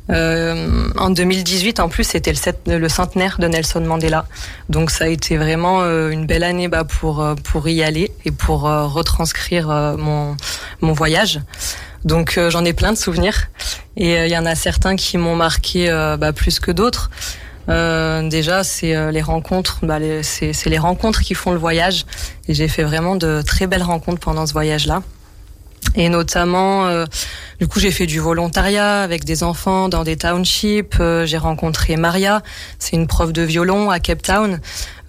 [0.09, 4.25] Euh, en 2018, en plus, c'était le, le, centenaire de Nelson Mandela.
[4.69, 8.11] Donc, ça a été vraiment euh, une belle année bah, pour euh, pour y aller
[8.23, 9.67] et pour retranscrire
[9.97, 10.37] mon
[10.81, 11.41] mon voyage.
[12.05, 13.47] Donc, j'en ai plein de souvenirs
[13.95, 15.87] et il y en a certains qui m'ont marqué
[16.19, 17.09] bah, plus que d'autres.
[17.67, 19.79] déjà, c'est les rencontres.
[19.83, 22.05] Bah, c'est les rencontres qui font le voyage.
[22.47, 25.01] Et j'ai fait vraiment de très belles rencontres pendant ce voyage-là.
[25.95, 27.05] Et notamment, euh,
[27.59, 30.97] du coup, j'ai fait du volontariat avec des enfants dans des townships.
[30.99, 32.43] Euh, j'ai rencontré Maria,
[32.77, 34.59] c'est une prof de violon à Cape Town,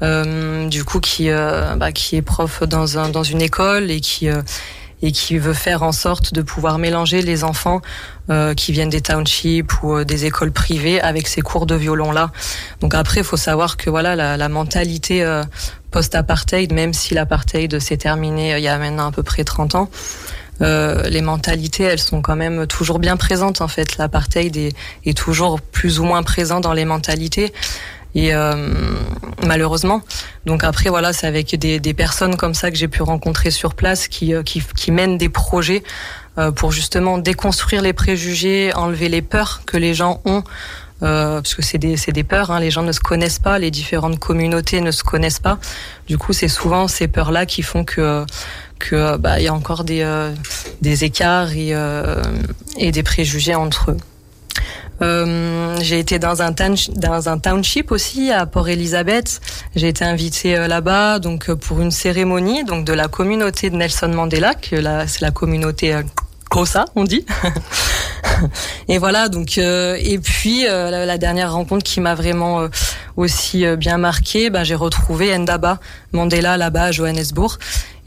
[0.03, 4.29] euh, du coup qui bah, qui est prof dans un dans une école et qui
[5.03, 7.81] et qui veut faire en sorte de pouvoir mélanger les enfants
[8.57, 12.31] qui viennent des townships ou des écoles privées avec ces cours de violon là.
[12.81, 15.25] Donc après, il faut savoir que voilà la, la mentalité
[15.91, 19.91] post-apartheid, même si l'apartheid s'est terminé il y a maintenant à peu près 30 ans.
[20.61, 23.97] Euh, les mentalités, elles sont quand même toujours bien présentes en fait.
[23.97, 27.53] L'apartheid est, est toujours plus ou moins présent dans les mentalités.
[28.15, 28.55] Et euh,
[29.47, 30.03] malheureusement,
[30.47, 33.75] donc après voilà, c'est avec des, des, personnes comme ça que j'ai pu rencontrer sur
[33.75, 35.83] place qui, euh, qui, qui mènent des projets
[36.39, 40.43] euh, pour justement déconstruire les préjugés, enlever les peurs que les gens ont
[41.03, 43.71] euh, parce que c'est des, des peurs, hein, les gens ne se connaissent pas, les
[43.71, 45.59] différentes communautés ne se connaissent pas.
[46.09, 48.25] Du coup, c'est souvent ces peurs-là qui font que
[48.79, 50.33] que bah il y a encore des euh,
[50.83, 52.23] des écarts et euh,
[52.77, 53.97] et des préjugés entre eux.
[55.01, 59.41] Euh, j'ai été dans un, dans un township aussi à Port Elizabeth.
[59.77, 64.09] J'ai été invitée euh, là-bas donc pour une cérémonie donc de la communauté de Nelson
[64.09, 66.01] Mandela, que c'est la communauté
[66.49, 67.25] Kosa, on dit.
[68.89, 72.69] et voilà donc et puis la, la, dernière rencontre qui m'a vraiment
[73.17, 75.81] aussi bien marqué, ben, j'ai retrouvé Ndaba
[76.13, 77.59] Mandela là-bas à Johannesburg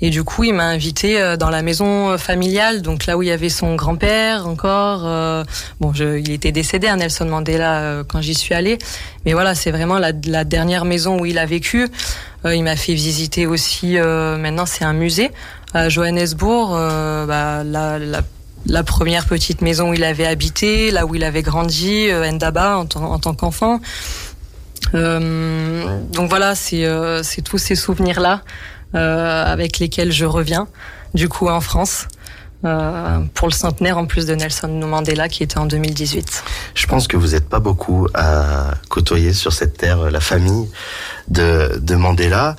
[0.04, 3.22] et du coup, il m'a invité euh, dans la maison euh, familiale, donc là où
[3.22, 5.04] il y avait son grand-père encore.
[5.06, 5.44] Euh,
[5.80, 8.80] bon, je, il était décédé, à hein, Nelson Mandela, quand j'y suis allée.
[9.26, 11.88] Mais voilà, c'est vraiment la, la, dernière maison où il a vécu.
[12.46, 13.98] il m'a fait visiter aussi.
[13.98, 15.30] maintenant, c'est un musée
[15.74, 16.72] à Johannesburg.
[17.28, 18.22] Bah, la, la
[18.68, 22.88] la première petite maison où il avait habité, là où il avait grandi, Ndaba en,
[22.96, 23.82] en tant qu'enfant.
[24.94, 28.42] Euh, donc voilà, c'est euh, tous ces souvenirs là
[28.96, 30.68] euh, avec lesquels je reviens,
[31.14, 32.08] du coup en France.
[32.64, 36.44] Euh, pour le centenaire en plus de Nelson Mandela qui était en 2018.
[36.76, 40.70] Je pense que vous n'êtes pas beaucoup à côtoyer sur cette terre la famille
[41.28, 42.56] de, de Mandela.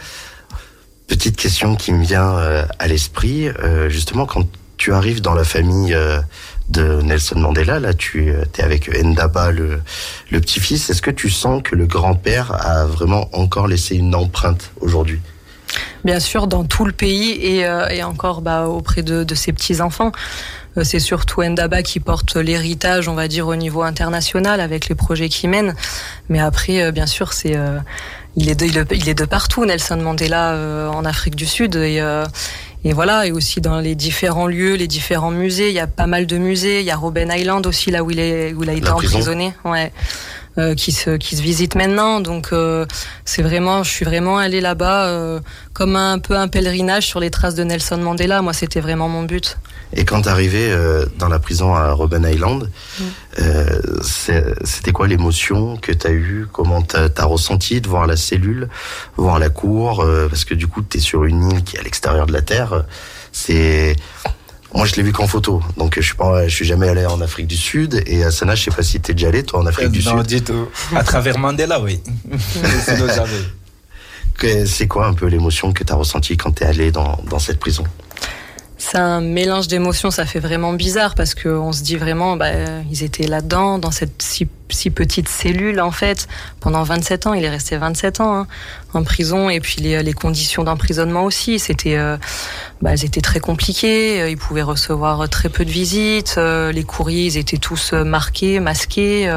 [1.06, 5.44] Petite question qui me vient euh, à l'esprit, euh, justement quand tu arrives dans la
[5.44, 5.96] famille
[6.70, 9.80] de Nelson Mandela, là tu es avec Ndaba, le,
[10.30, 15.20] petit-fils, est-ce que tu sens que le grand-père a vraiment encore laissé une empreinte aujourd'hui?
[16.04, 20.12] Bien sûr dans tout le pays et, euh, encore bah, auprès de, ses petits enfants.
[20.76, 24.94] Euh, c'est surtout Ndaba qui porte l'héritage, on va dire, au niveau international avec les
[24.94, 25.74] projets qu'il mène.
[26.28, 27.56] Mais après, euh, bien sûr, c'est
[28.36, 32.00] il est de, il est de partout, Nelson Mandela en Afrique du Sud et
[32.84, 36.08] et voilà, et aussi dans les différents lieux, les différents musées, il y a pas
[36.08, 36.80] mal de musées.
[36.80, 39.54] Il y a Robben Island aussi, là où il est, où il a été emprisonné.
[39.64, 39.92] Ouais.
[40.58, 42.20] Euh, qui se qui se visitent maintenant.
[42.20, 42.84] Donc euh,
[43.24, 45.40] c'est vraiment, je suis vraiment allée là-bas euh,
[45.72, 48.42] comme un, peu un pèlerinage sur les traces de Nelson Mandela.
[48.42, 49.56] Moi, c'était vraiment mon but.
[49.94, 50.74] Et quand arrivé
[51.18, 53.04] dans la prison à Robben Island, mm.
[54.64, 56.46] c'était quoi l'émotion que tu as eue?
[56.52, 58.68] Comment tu as, ressenti de voir la cellule,
[59.16, 61.82] voir la cour Parce que du coup, tu es sur une île qui est à
[61.82, 62.84] l'extérieur de la Terre.
[63.32, 63.96] C'est
[64.74, 65.62] moi, je l'ai vu qu'en photo.
[65.76, 68.02] Donc, je suis pas, je suis jamais allé en Afrique du Sud.
[68.06, 70.14] Et à Sana, je sais pas si t'es déjà allé, toi, en Afrique du Sud.
[70.14, 70.68] Non, du tout.
[70.96, 72.00] À travers Mandela, oui.
[74.66, 77.38] C'est quoi un peu l'émotion que tu as ressentie quand tu es allé dans, dans
[77.38, 77.84] cette prison?
[78.82, 82.50] C'est un mélange d'émotions, ça fait vraiment bizarre parce qu'on se dit vraiment, bah,
[82.90, 86.26] ils étaient là-dedans, dans cette si, si, petite cellule en fait,
[86.60, 87.34] pendant 27 ans.
[87.34, 88.46] Il est resté 27 ans hein,
[88.92, 92.16] en prison et puis les, les conditions d'emprisonnement aussi, c'était, euh,
[92.80, 94.28] bah, elles étaient très compliquées.
[94.30, 99.30] Ils pouvaient recevoir très peu de visites, euh, les courriers, ils étaient tous marqués, masqués.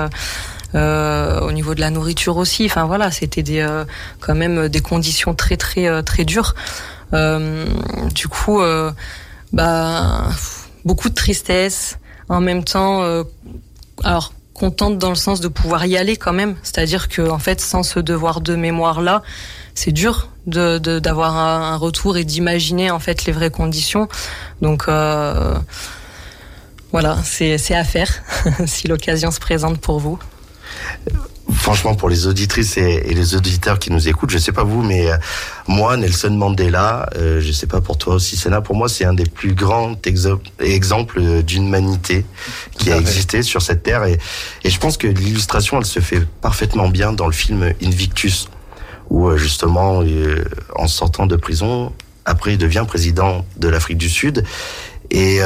[0.74, 2.66] Euh, au niveau de la nourriture aussi.
[2.66, 3.86] Enfin voilà, c'était des euh,
[4.20, 6.54] quand même des conditions très très très dures.
[7.14, 7.66] Euh,
[8.14, 8.62] du coup,
[9.56, 10.30] bah
[10.84, 11.98] beaucoup de tristesse,
[12.30, 13.24] en même temps, euh,
[14.04, 16.56] alors contente dans le sens de pouvoir y aller quand même.
[16.62, 19.24] C'est-à-dire que en fait, sans ce devoir de mémoire là,
[19.74, 24.08] c'est dur de d'avoir un, retour et d'imaginer en fait les vraies conditions.
[24.62, 25.56] Donc euh,
[26.92, 28.24] voilà, c'est à faire
[28.66, 30.20] si l'occasion se présente pour vous
[31.66, 35.10] franchement, pour les auditrices et, les auditeurs qui nous écoutent, je sais pas vous, mais
[35.10, 35.18] euh,
[35.68, 39.16] moi, Nelson Mandela, euh, je sais pas pour toi aussi, Sénat, pour moi, c'est un
[39.16, 39.96] des plus grands
[40.60, 42.24] exemples d'humanité
[42.78, 44.04] qui a existé sur cette terre.
[44.04, 44.20] Et,
[44.64, 48.48] et je pense que l'illustration, elle se fait parfaitement bien dans le film Invictus,
[49.10, 51.94] où euh, justement, euh, en sortant de prison,
[52.26, 54.44] après, il devient président de l'Afrique du Sud.
[55.10, 55.40] Et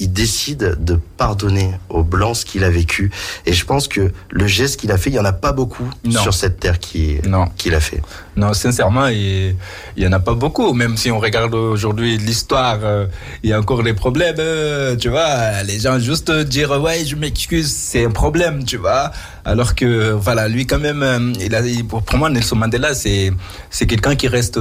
[0.00, 3.10] il décide de pardonner aux blancs ce qu'il a vécu.
[3.44, 5.88] Et je pense que le geste qu'il a fait, il y en a pas beaucoup
[6.08, 7.18] sur cette terre qui
[7.56, 8.02] qu'il a fait.
[8.36, 9.54] Non, sincèrement, il
[9.96, 10.72] y en a pas beaucoup.
[10.72, 13.06] Même si on regarde aujourd'hui l'histoire, euh,
[13.42, 14.36] il y a encore des problèmes.
[14.38, 19.12] Euh, tu vois, les gens juste dire ouais, je m'excuse, c'est un problème, tu vois.
[19.44, 23.32] Alors que voilà, lui quand même, euh, il a, pour moi, Nelson Mandela, c'est
[23.70, 24.58] c'est quelqu'un qui reste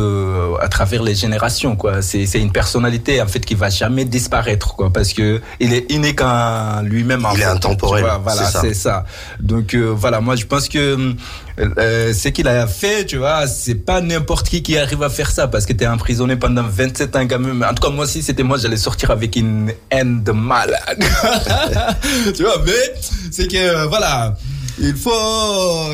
[0.62, 2.02] à travers les générations, quoi.
[2.02, 5.92] C'est c'est une personnalité en fait qui va jamais disparaître, quoi, parce que il est
[5.92, 7.26] unique en lui-même.
[7.36, 8.06] Il est intemporel.
[8.24, 9.06] Voilà, c'est ça.
[9.40, 11.16] Donc voilà, moi je pense que
[11.60, 15.30] euh, ce qu'il a fait, tu vois, c'est pas n'importe qui qui arrive à faire
[15.30, 17.66] ça parce que t'es emprisonné pendant 27 ans quand même.
[17.70, 21.04] En tout cas, moi, si c'était moi, j'allais sortir avec une haine de malade.
[22.36, 22.94] tu vois, mais
[23.32, 24.36] c'est que, voilà,
[24.82, 25.94] il faut,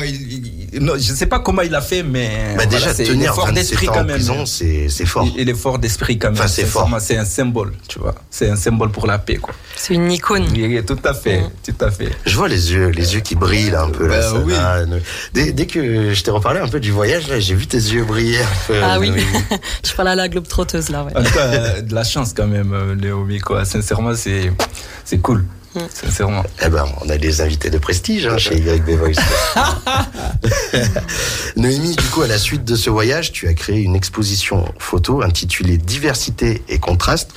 [0.80, 3.86] non, je sais pas comment il a fait, mais bah déjà voilà, tenir fort d'esprit
[3.86, 4.46] quand même.
[4.46, 5.28] C'est c'est fort.
[5.36, 6.38] Il, est fort d'esprit quand même.
[6.38, 6.88] Enfin, c'est fort.
[7.00, 8.14] C'est un symbole, tu vois.
[8.30, 9.54] C'est un symbole pour la paix, quoi.
[9.74, 10.46] C'est une icône.
[10.86, 11.50] tout à fait, mm.
[11.64, 12.10] tout à fait.
[12.24, 14.32] Je vois les yeux, les yeux qui brillent un peu là.
[14.32, 14.54] Bah, oui.
[15.34, 18.40] dès, dès, que je t'ai reparlé un peu du voyage, j'ai vu tes yeux briller.
[18.40, 19.12] Un peu, ah oui.
[19.84, 21.04] je parle à la globe trotteuse là.
[21.04, 21.16] Ouais.
[21.16, 23.64] En tout cas, euh, de la chance quand même, euh, Léomi, quoi.
[23.64, 24.52] Sincèrement, c'est
[25.92, 26.06] c'est.
[26.06, 26.44] Sincèrement.
[26.64, 29.16] Eh ben, on a des invités de prestige hein, chez YB Voice.
[31.56, 35.22] Noémie, du coup, à la suite de ce voyage, tu as créé une exposition photo
[35.22, 37.30] intitulée Diversité et contraste,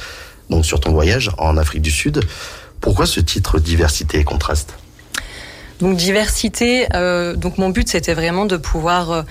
[0.49, 2.21] donc sur ton voyage en Afrique du Sud.
[2.81, 4.73] Pourquoi ce titre Diversité et contraste?
[5.79, 9.21] Donc diversité, euh, donc mon but c'était vraiment de pouvoir euh,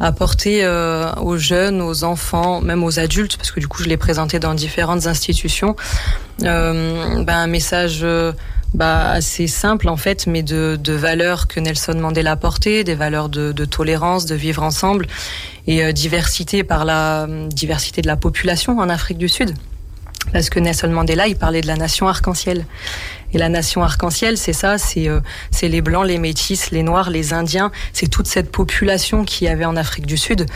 [0.00, 3.96] apporter euh, aux jeunes, aux enfants, même aux adultes, parce que du coup je l'ai
[3.96, 5.76] présenté dans différentes institutions,
[6.42, 8.32] euh, ben, un message euh,
[8.74, 12.94] bah, assez simple en fait, mais de, de valeurs que Nelson Mandela a portées, des
[12.94, 15.06] valeurs de, de tolérance, de vivre ensemble,
[15.66, 19.54] et euh, diversité par la diversité de la population en Afrique du Sud.
[20.32, 22.66] Parce que Nelson Mandela, il parlait de la nation arc-en-ciel.
[23.32, 27.10] Et la nation arc-en-ciel, c'est ça, c'est euh, c'est les blancs, les métis, les noirs,
[27.10, 30.46] les indiens, c'est toute cette population qui avait en Afrique du Sud,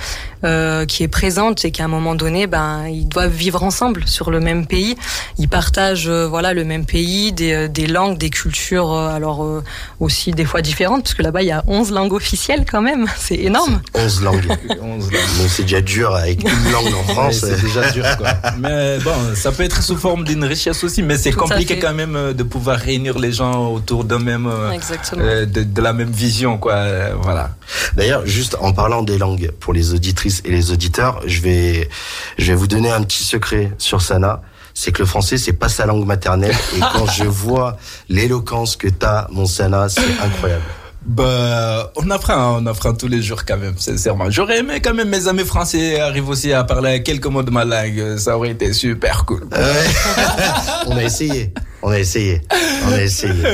[0.45, 4.31] euh, qui est présente et qu'à un moment donné, ben ils doivent vivre ensemble sur
[4.31, 4.97] le même pays.
[5.39, 9.63] Ils partagent euh, voilà le même pays, des, euh, des langues, des cultures, euh, alors
[9.99, 13.07] aussi des fois différentes, parce que là-bas il y a 11 langues officielles quand même,
[13.19, 13.81] c'est énorme.
[13.95, 14.47] 11 langues.
[14.81, 15.21] 11 langues.
[15.39, 17.41] Mais c'est déjà dur avec une langue en France.
[17.41, 18.33] c'est déjà dur quoi.
[18.59, 22.33] Mais bon, ça peut être sous forme d'une richesse aussi, mais c'est compliqué quand même
[22.33, 24.79] de pouvoir pouvoir réunir les gens autour d'un même, euh,
[25.17, 26.75] euh, de, de, la même vision, quoi.
[26.75, 27.53] Euh, voilà.
[27.95, 31.89] D'ailleurs, juste en parlant des langues pour les auditrices et les auditeurs, je vais,
[32.37, 34.43] je vais vous donner un petit secret sur Sana
[34.73, 37.77] c'est que le français c'est pas sa langue maternelle et quand je vois
[38.09, 40.63] l'éloquence que t'as mon Sana c'est incroyable
[41.05, 44.31] bah, on apprend, on apprend tous les jours quand même, sincèrement.
[44.31, 47.65] J'aurais aimé quand même mes amis français arrivent aussi à parler quelques mots de ma
[47.65, 48.17] langue.
[48.19, 49.47] Ça aurait été super cool.
[50.87, 52.43] on a essayé, on a essayé,
[52.87, 53.45] on a essayé.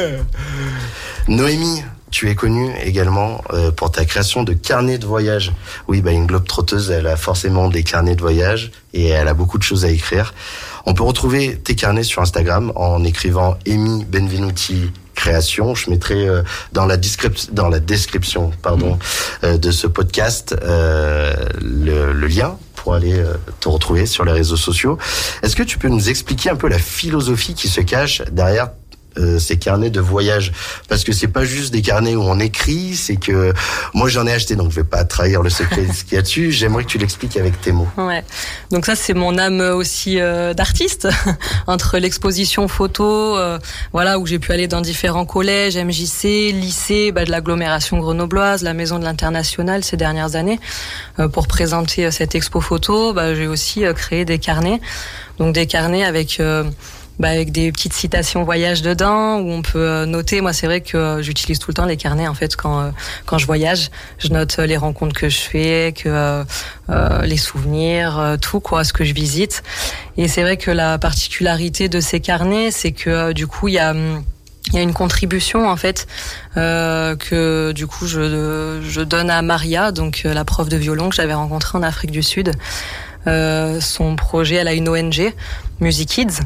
[1.28, 5.52] Noémie, tu es connue également euh, pour ta création de carnets de voyage.
[5.86, 9.34] Oui, bah une globe trotteuse, elle a forcément des carnets de voyage et elle a
[9.34, 10.34] beaucoup de choses à écrire.
[10.84, 15.74] On peut retrouver tes carnets sur Instagram en écrivant Amy Benvenuti création.
[15.74, 18.98] Je mettrai euh, dans la description, dans la description, pardon, mm.
[19.44, 23.20] euh, de ce podcast euh, le, le, lien pour aller
[23.58, 24.96] te retrouver sur les réseaux sociaux.
[25.42, 28.68] Est-ce que tu peux nous expliquer un peu la philosophie qui se cache derrière
[29.18, 30.52] euh, ces carnets de voyage
[30.88, 33.52] parce que c'est pas juste des carnets où on écrit, c'est que
[33.94, 36.18] moi j'en ai acheté donc je vais pas trahir le secret de ce qu'il y
[36.18, 36.52] a dessus.
[36.56, 37.88] J'aimerais que tu l'expliques avec tes mots.
[37.96, 38.24] Ouais.
[38.70, 41.08] Donc ça c'est mon âme aussi euh, d'artiste
[41.66, 43.58] entre l'exposition photo, euh,
[43.92, 48.74] voilà où j'ai pu aller dans différents collèges, MJC, lycées, bah, de l'agglomération grenobloise, la
[48.74, 50.60] maison de l'international ces dernières années
[51.32, 53.12] pour présenter cette expo photo.
[53.12, 54.80] Bah, j'ai aussi créé des carnets,
[55.38, 56.40] donc des carnets avec
[57.18, 60.40] bah, avec des petites citations voyage dedans où on peut euh, noter.
[60.40, 62.90] Moi, c'est vrai que euh, j'utilise tout le temps les carnets en fait quand euh,
[63.24, 63.90] quand je voyage.
[64.18, 66.44] Je note les rencontres que je fais, que
[67.24, 69.62] les souvenirs, tout quoi, ce que je visite.
[70.16, 73.78] Et c'est vrai que la particularité de ces carnets, c'est que du coup, il y
[73.78, 74.22] a hum,
[74.72, 76.06] il y a une contribution en fait
[76.56, 81.14] euh, que du coup je, je donne à Maria, donc la prof de violon que
[81.14, 82.52] j'avais rencontrée en Afrique du Sud.
[83.26, 85.32] Euh, son projet, elle a une ONG,
[85.80, 86.40] Music Kids,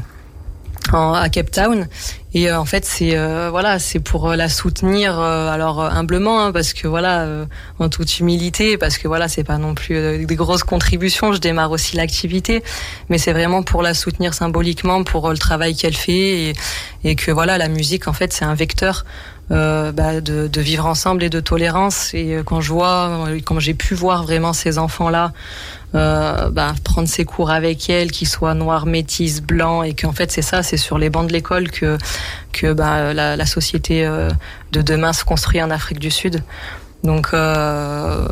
[0.93, 1.87] à Cape Town.
[2.33, 6.51] Et euh, en fait c'est euh, voilà c'est pour euh, la soutenir alors humblement hein,
[6.53, 7.27] parce que voilà
[7.79, 11.33] en toute humilité parce que voilà c'est pas non plus des grosses contributions.
[11.33, 12.63] Je démarre aussi l'activité.
[13.09, 16.53] Mais c'est vraiment pour la soutenir symboliquement pour le travail qu'elle fait et,
[17.03, 19.05] et que voilà la musique en fait c'est un vecteur
[19.51, 22.13] euh, bah, de, de, vivre ensemble et de tolérance.
[22.13, 25.33] Et quand je vois, quand j'ai pu voir vraiment ces enfants-là
[25.93, 30.31] euh, bah, prendre ses cours avec elle, qu'ils soient noirs, métis, blancs, et qu'en fait
[30.31, 31.97] c'est ça, c'est sur les bancs de l'école que
[32.53, 34.29] que bah, la, la, société euh,
[34.71, 36.43] de demain se construit en Afrique du Sud.
[37.03, 38.25] Donc euh,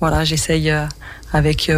[0.00, 0.84] voilà, j'essaye euh,
[1.32, 1.70] avec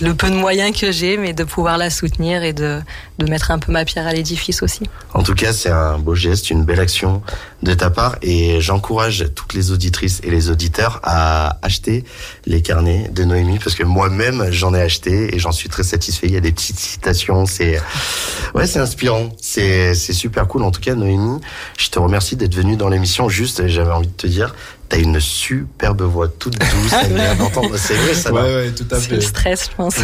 [0.00, 2.80] le peu de moyens que j'ai, mais de pouvoir la soutenir et de,
[3.18, 4.82] de mettre un peu ma pierre à l'édifice aussi.
[5.14, 7.22] En tout cas, c'est un beau geste, une belle action
[7.62, 12.04] de ta part et j'encourage toutes les auditrices et les auditeurs à acheter
[12.46, 16.26] les carnets de Noémie parce que moi-même j'en ai acheté et j'en suis très satisfait.
[16.26, 17.80] Il y a des petites citations, c'est
[18.54, 20.62] ouais, c'est inspirant, c'est c'est super cool.
[20.62, 21.40] En tout cas, Noémie,
[21.76, 23.28] je te remercie d'être venue dans l'émission.
[23.28, 24.54] Juste, j'avais envie de te dire,
[24.90, 27.70] T'as une superbe voix toute douce, agréable d'entendre.
[27.76, 28.32] C'est vrai, ça.
[28.32, 29.08] Ouais, ouais, tout à fait.
[29.08, 29.94] C'est le stress, je pense.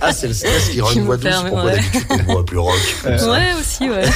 [0.00, 1.30] ah, c'est le stress qui rend une voix douce.
[1.46, 4.08] Pourquoi d'habitude une voix plus rock Ouais, aussi, ouais.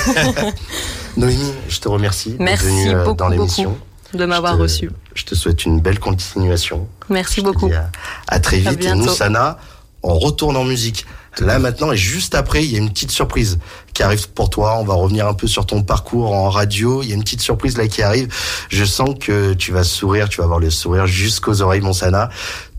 [1.19, 3.77] Noémie, je te remercie Merci d'être venue euh, beaucoup, dans l'émission.
[4.15, 4.91] de m'avoir reçu.
[5.15, 6.89] Je te souhaite une belle continuation.
[7.11, 7.67] Merci je beaucoup.
[7.71, 7.91] À,
[8.35, 8.87] à, très vite.
[8.87, 9.59] À et nous, Sana,
[10.03, 11.05] on retourne en musique.
[11.39, 13.59] Là maintenant et juste après, il y a une petite surprise
[13.95, 14.77] qui arrive pour toi.
[14.79, 17.03] On va revenir un peu sur ton parcours en radio.
[17.03, 18.29] Il y a une petite surprise là qui arrive.
[18.69, 22.29] Je sens que tu vas sourire, tu vas avoir le sourire jusqu'aux oreilles, mon Sana.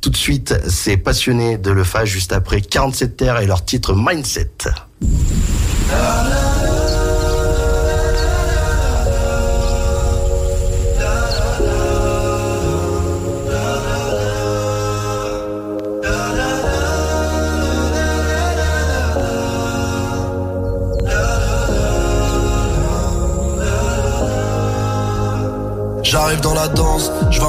[0.02, 3.96] Tout de suite, c'est passionné de le faire juste après 47 terres et leur titre
[3.96, 4.52] Mindset.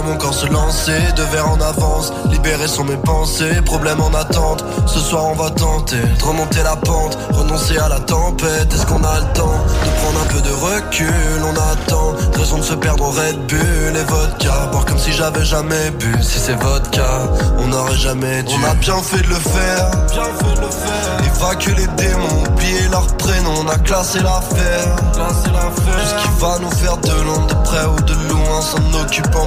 [0.04, 4.64] Mon corps se lancer, deux verres en avance, libérés sont mes pensées, problème en attente.
[4.86, 8.72] Ce soir on va tenter de remonter la pente, renoncer à la tempête.
[8.72, 11.42] Est-ce qu'on a le temps de prendre un peu de recul?
[11.44, 15.44] On attend, raison de se perdre en Red Bull et vodka, boire comme si j'avais
[15.44, 16.14] jamais bu.
[16.22, 17.22] Si c'est vodka,
[17.58, 18.54] on n'aurait jamais dû.
[18.62, 21.36] On a bien fait de le faire, bien fait de le faire.
[21.36, 25.72] Évacuer les démons, oublier leur prénom, on a classé l'affaire, classé l'affaire.
[25.74, 29.34] Tout ce qui va nous faire de l'ombre, de près ou de loin s'en occupe
[29.34, 29.46] en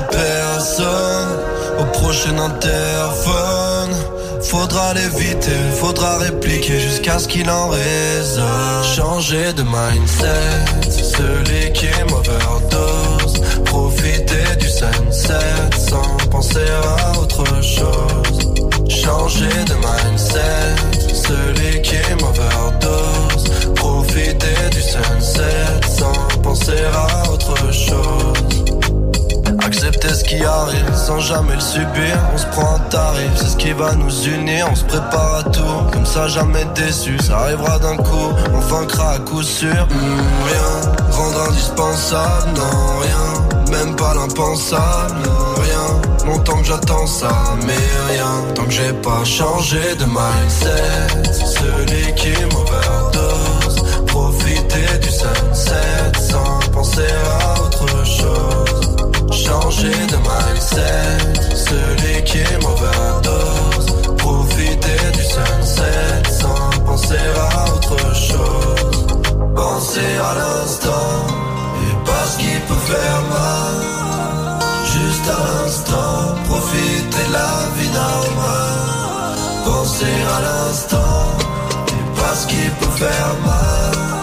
[1.80, 3.96] Au prochain interphone.
[4.42, 13.42] Faudra l'éviter, faudra répliquer jusqu'à ce qu'il en résonne Changer de mindset, se liquer overdose
[13.66, 15.34] Profiter du sunset
[15.78, 18.54] sans penser à autre chose.
[18.88, 28.67] Changer de mindset, se liquer overdose Profiter du sunset sans penser à autre chose
[29.68, 32.18] Accepter ce qui arrive sans jamais le subir.
[32.34, 34.66] On se prend un tarif, c'est ce qui va nous unir.
[34.72, 37.18] On se prépare à tout, comme ça jamais déçu.
[37.20, 39.68] Ça arrivera d'un coup, on vaincra à coup sûr.
[39.68, 43.78] Mmh, rien, rendre indispensable, non, rien.
[43.78, 45.28] Même pas l'impensable,
[45.58, 46.32] rien.
[46.32, 47.34] Longtemps que j'attends ça,
[47.66, 48.54] mais rien.
[48.56, 51.34] Tant que j'ai pas changé de mindset.
[51.34, 53.84] Celui qui m'overdose.
[54.06, 57.02] Profiter du sunset sans penser
[57.42, 58.57] à autre chose
[59.48, 61.20] changer de mindset.
[61.70, 63.88] Celui qui m'overdose.
[64.18, 69.06] Profiter du sunset Sans penser à autre chose.
[69.56, 71.14] Penser à l'instant.
[71.86, 73.78] Et pas ce qui peut faire mal.
[74.94, 76.20] Juste à l'instant.
[76.50, 79.38] Profiter de la vie normale.
[79.66, 81.24] Penser à l'instant.
[81.96, 84.17] Et pas ce qui peut faire mal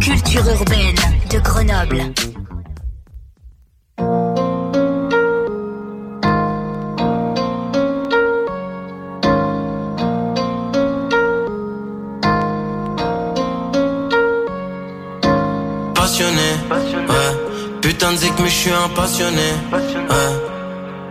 [0.00, 0.96] culture urbaine
[1.30, 2.12] de Grenoble.
[15.94, 16.36] Passionné,
[17.08, 17.16] ouais.
[17.80, 19.36] Putain de zik, mais je suis un passionné.
[19.72, 20.50] Ouais.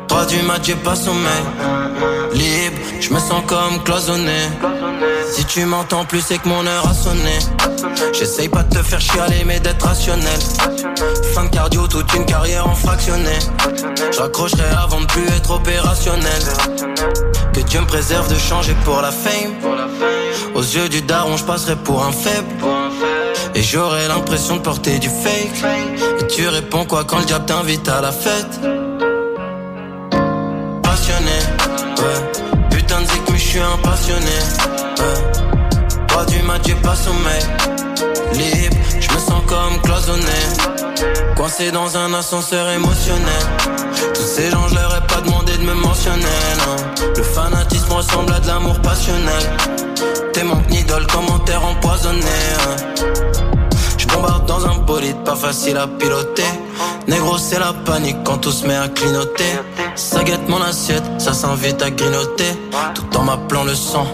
[0.08, 1.44] 3 du match, j'ai pas sommeil.
[2.34, 4.50] Libre, je me sens comme cloisonné.
[5.32, 7.40] Si tu m'entends plus, c'est que mon heure a sonné.
[8.14, 10.40] J'essaye pas de te faire chialer, mais d'être rationnel.
[11.34, 13.38] Fin de cardio, toute une carrière en fractionné.
[14.12, 16.44] J'accrocherai avant de plus être opérationnel.
[17.54, 19.54] Que Dieu me préserve de changer pour la fame.
[20.56, 22.50] Aux yeux du daron, je passerai pour un faible.
[23.56, 25.64] Et j'aurai l'impression de porter du fake.
[26.22, 28.60] Et tu réponds quoi quand le diable t'invite à la fête?
[30.84, 31.40] Passionné,
[31.98, 32.68] ouais.
[32.72, 34.68] Putain de zik, mais je suis un passionné.
[35.00, 36.06] Ouais.
[36.08, 37.43] Pas du j'ai pas sommeil.
[38.34, 40.39] Libre, je me sens comme cloisonné.
[41.36, 43.45] Coincé dans un ascenseur émotionnel.
[44.14, 46.26] Tous ces gens, je leur ai pas demandé de me mentionner,
[46.60, 47.06] non.
[47.16, 49.43] Le fanatisme ressemble à de l'amour passionnel.
[50.34, 52.20] T'es mon idole, commentaire empoisonné.
[52.60, 52.76] hein.
[53.97, 56.43] Je bombarde dans un bolide, pas facile à piloter.
[57.10, 59.51] Négro, c'est la panique quand tout se met à clignoter.
[59.95, 62.51] Ça guette mon assiette, ça s'invite à grignoter.
[62.93, 64.05] Tout en m'appelant le sang,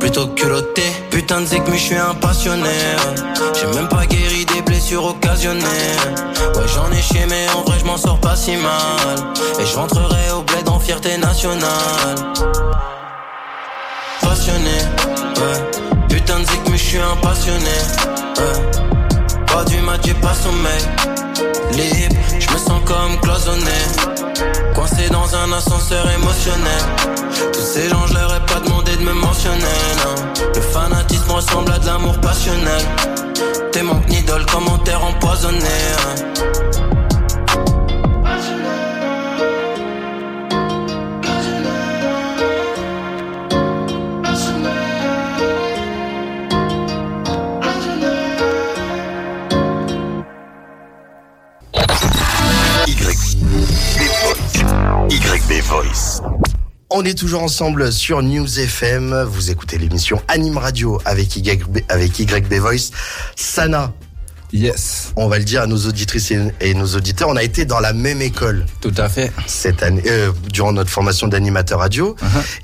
[0.00, 0.82] plutôt culotté.
[1.10, 2.70] Putain de zik, mais je suis un passionné.
[3.54, 5.92] J'ai même pas guéri des blessures occasionnées.
[6.54, 9.18] Ouais, j'en ai chié, mais en vrai, je m'en sors pas si mal.
[9.60, 12.16] Et je au bled en fierté nationale.
[14.22, 14.78] Passionné,
[15.36, 16.06] ouais.
[16.08, 17.78] Putain de zik, mais je un passionné.
[19.48, 21.17] Pas du match, pas sommeil.
[21.72, 23.78] Libre, je me sens comme cloisonné.
[24.74, 26.82] Coincé dans un ascenseur émotionnel.
[27.52, 29.78] Tous ces gens, je leur ai pas demandé de me mentionner.
[30.54, 32.82] Le fanatisme ressemble à de l'amour passionnel.
[33.72, 35.58] T'es mon idole, commentaire empoisonné.
[35.58, 36.87] hein.
[55.10, 56.20] YB Voice.
[56.90, 59.22] On est toujours ensemble sur News FM.
[59.24, 62.90] Vous écoutez l'émission Anime Radio avec YB, avec YB Voice.
[63.36, 63.92] Sana.
[64.52, 65.12] Yes.
[65.16, 67.28] On va le dire à nos auditrices et, et nos auditeurs.
[67.28, 68.66] On a été dans la même école.
[68.80, 69.32] Tout à fait.
[69.46, 72.14] Cette année, euh, durant notre formation d'animateur radio.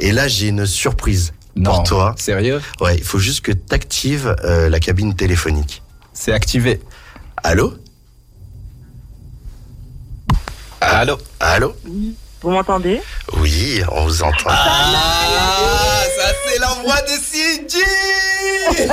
[0.00, 1.62] Et là, j'ai une surprise Uh-huh.
[1.62, 1.70] Non.
[1.70, 2.14] pour toi.
[2.18, 2.60] Sérieux?
[2.80, 5.84] Ouais, il faut juste que tu actives la cabine téléphonique.
[6.12, 6.80] C'est activé.
[7.44, 7.74] Allô?
[10.80, 11.16] Allô?
[11.38, 11.76] Allô?
[12.44, 13.00] Vous m'entendez?
[13.38, 14.50] Oui, on vous entend.
[14.50, 17.78] Ah, ça c'est la voix de Sidi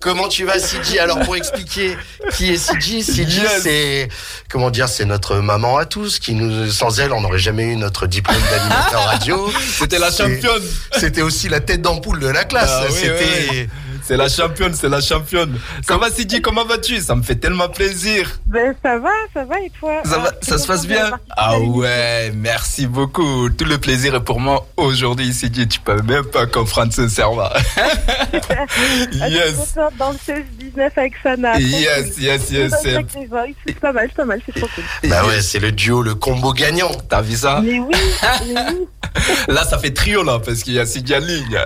[0.00, 0.98] Comment tu vas, Sidi?
[0.98, 1.94] Alors pour expliquer
[2.34, 3.04] qui est Sidi
[3.40, 3.60] Yes.
[3.62, 4.08] c'est
[4.48, 6.18] comment dire, c'est notre maman à tous.
[6.18, 9.52] Qui nous, sans elle, on n'aurait jamais eu notre diplôme d'animateur radio.
[9.78, 10.62] C'était la C'est- championne.
[10.98, 12.70] C'était aussi la tête d'ampoule de la classe.
[12.72, 13.48] Ah oui, C'était.
[13.50, 13.68] oui.
[14.04, 15.58] C'est la championne, c'est la championne.
[15.86, 17.00] Ça va Sidi, comment vas-tu?
[17.00, 18.40] Ça me fait tellement plaisir.
[18.46, 20.02] Ben ça va, ça va et toi?
[20.04, 21.10] Ça, va, ça se passe bien?
[21.30, 23.48] Ah ouais, merci beaucoup.
[23.50, 25.68] Tout le plaisir est pour moi aujourd'hui, Sidi.
[25.68, 27.22] Tu peux même pas comprendre Je suis
[29.30, 29.74] yes.
[29.98, 31.58] dans le 16-19 avec Sana.
[31.58, 34.84] Yes, yes, yes, C'est pas mal, c'est pas mal, c'est trop cool.
[35.08, 36.90] Bah ouais, c'est le duo, le combo gagnant.
[37.08, 37.60] T'as vu ça?
[37.62, 37.94] Mais oui,
[38.46, 38.86] mais oui.
[39.48, 41.58] Là, ça fait trio là, parce qu'il y a Sidi en ligne.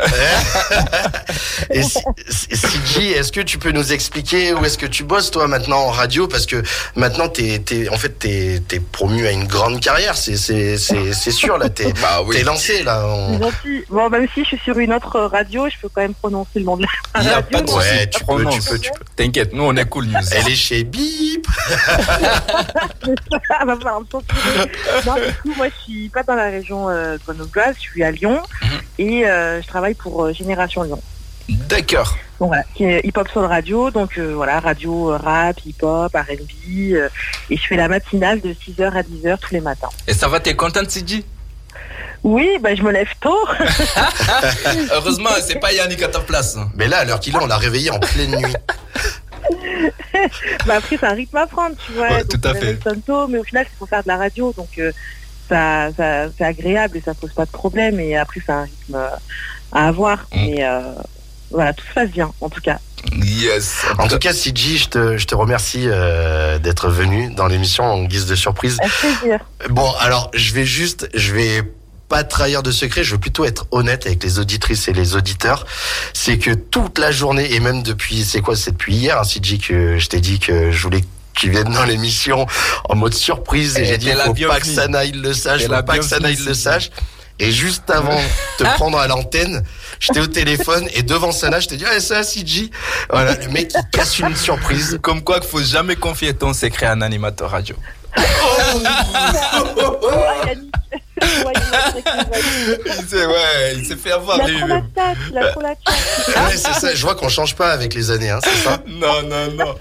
[1.70, 1.82] Et
[2.28, 5.46] Si- Si- Sidi, est-ce que tu peux nous expliquer où est-ce que tu bosses toi
[5.46, 6.26] maintenant en radio?
[6.26, 6.62] Parce que
[6.96, 10.16] maintenant, t'es, t'es, en fait, t'es, t'es promu à une grande carrière.
[10.16, 10.36] C'est,
[10.76, 11.68] sûr là.
[11.68, 12.42] T'es, Bah oui.
[12.42, 13.06] lancé là.
[13.06, 13.38] On-.
[13.90, 16.64] Bon, même si je suis sur une autre radio, je peux quand même prononcer le
[16.64, 16.88] nom de la
[17.20, 17.48] Il y a radio.
[17.50, 17.90] pas de donc- souci.
[17.94, 19.04] Ouais, tu peux, tu peux, tu peux.
[19.14, 20.18] T'inquiète, nous on est cool news.
[20.32, 21.46] Elle est chez Bip.
[23.50, 24.70] Ah, bah, me censurer.
[25.06, 28.10] non, du coup, moi, je suis pas dans la région euh, grenobloise, je suis à
[28.10, 28.68] Lyon Mhm.
[28.98, 31.00] et euh, je travaille pour euh, Génération Lyon.
[31.48, 32.16] D'accord.
[32.38, 35.82] Donc voilà, qui est hip hop soul radio, donc euh, voilà, radio euh, rap, hip
[35.82, 37.08] hop, R&B, euh,
[37.48, 39.88] et je fais la matinale de 6h à 10h tous les matins.
[40.06, 41.24] Et ça va, t'es contente, Sidi?
[42.22, 43.38] Oui, bah je me lève tôt.
[44.92, 46.58] Heureusement, c'est pas Yannick à ta place.
[46.74, 48.54] Mais là, à l'heure qu'il est, on l'a réveillé en pleine nuit.
[50.66, 52.08] bah après, c'est un rythme à prendre, tu vois.
[52.08, 52.78] Ouais, donc, tout à fait.
[53.06, 54.90] tôt, mais au final, c'est pour faire de la radio, donc euh,
[55.48, 58.00] ça, ça c'est agréable et ça pose pas de problème.
[58.00, 58.98] Et après, c'est un rythme
[59.72, 60.26] à avoir.
[60.32, 60.36] Mm.
[60.46, 60.80] Mais euh,
[61.50, 62.78] voilà, tout se passe bien, en tout cas.
[63.12, 63.84] Yes.
[63.98, 68.02] En tout cas, Sidi, je te, je te remercie euh, d'être venu dans l'émission en
[68.04, 68.78] guise de surprise.
[69.00, 69.40] Plaisir.
[69.70, 71.62] Bon, alors, je vais juste, je vais
[72.08, 75.66] pas trahir de secret, je veux plutôt être honnête avec les auditrices et les auditeurs.
[76.12, 79.58] C'est que toute la journée, et même depuis, c'est quoi, c'est depuis hier, ainsi dit
[79.58, 81.02] que je t'ai dit que je voulais
[81.36, 82.46] qu'ils viennent dans l'émission
[82.88, 84.66] en mode surprise et, Et j'ai dit faut pas que.
[84.66, 86.90] Sana il le sache, faut la pas que Sana il le sache.
[87.38, 88.18] Et juste avant
[88.58, 89.62] de te prendre à l'antenne,
[90.00, 92.70] j'étais au téléphone et devant Sana, je t'ai dit, ah, ça, CG.
[93.10, 94.98] Voilà, le mec, il casse une surprise.
[95.02, 97.76] Comme quoi qu'il faut jamais confier ton secret à un animateur radio.
[101.22, 105.60] Il s'est, ouais, il fait avoir Il a lui trop la tête, il a trop
[105.60, 106.36] la tête.
[106.36, 106.94] Ouais, c'est ça.
[106.94, 108.82] Je vois qu'on change pas avec les années, hein, c'est ça?
[108.86, 109.74] Non, non, non.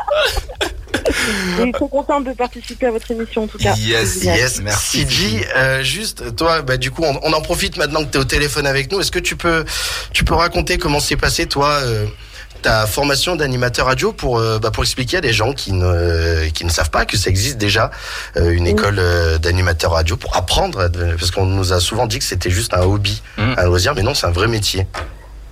[1.63, 3.73] Et trop contente de participer à votre émission en tout cas.
[3.75, 4.23] Yes.
[4.23, 8.11] Yes, Merci, CG, euh, juste, toi, bah, du coup, on, on en profite maintenant que
[8.11, 8.99] tu es au téléphone avec nous.
[9.01, 9.65] Est-ce que tu peux,
[10.13, 12.05] tu peux raconter comment s'est passé, toi, euh,
[12.66, 16.66] ta formation d'animateur radio pour, euh, bah, pour expliquer à des gens qui ne, qui
[16.66, 17.91] ne savent pas que ça existe déjà,
[18.38, 22.26] euh, une école euh, d'animateur radio pour apprendre, parce qu'on nous a souvent dit que
[22.26, 23.53] c'était juste un hobby, Mm.
[23.57, 24.88] un loisir, mais non, c'est un vrai métier.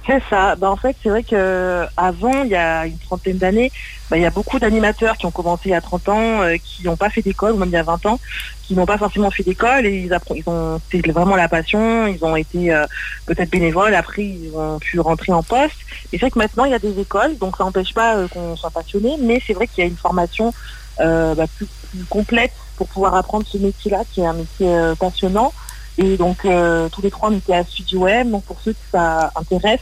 [0.07, 0.55] C'est ça.
[0.55, 3.71] Bah, en fait, c'est vrai que avant, il y a une trentaine d'années,
[4.13, 6.57] bah, il y a beaucoup d'animateurs qui ont commencé il y a 30 ans, euh,
[6.63, 8.19] qui n'ont pas fait d'école, ou même il y a 20 ans,
[8.61, 12.05] qui n'ont pas forcément fait d'école et ils, ils ont c'était vraiment la passion.
[12.05, 12.85] Ils ont été euh,
[13.25, 13.95] peut-être bénévoles.
[13.95, 15.77] Après, ils ont pu rentrer en poste.
[16.11, 18.27] Et c'est vrai que maintenant, il y a des écoles, donc ça n'empêche pas euh,
[18.27, 20.53] qu'on soit passionné, mais c'est vrai qu'il y a une formation
[20.99, 21.67] bah, plus,
[22.07, 25.51] complète pour pouvoir apprendre ce métier-là, qui est un métier passionnant.
[25.97, 26.45] Et donc,
[26.91, 28.29] tous les trois, on était à Studio M.
[28.29, 29.81] Donc, pour ceux qui ça intéresse,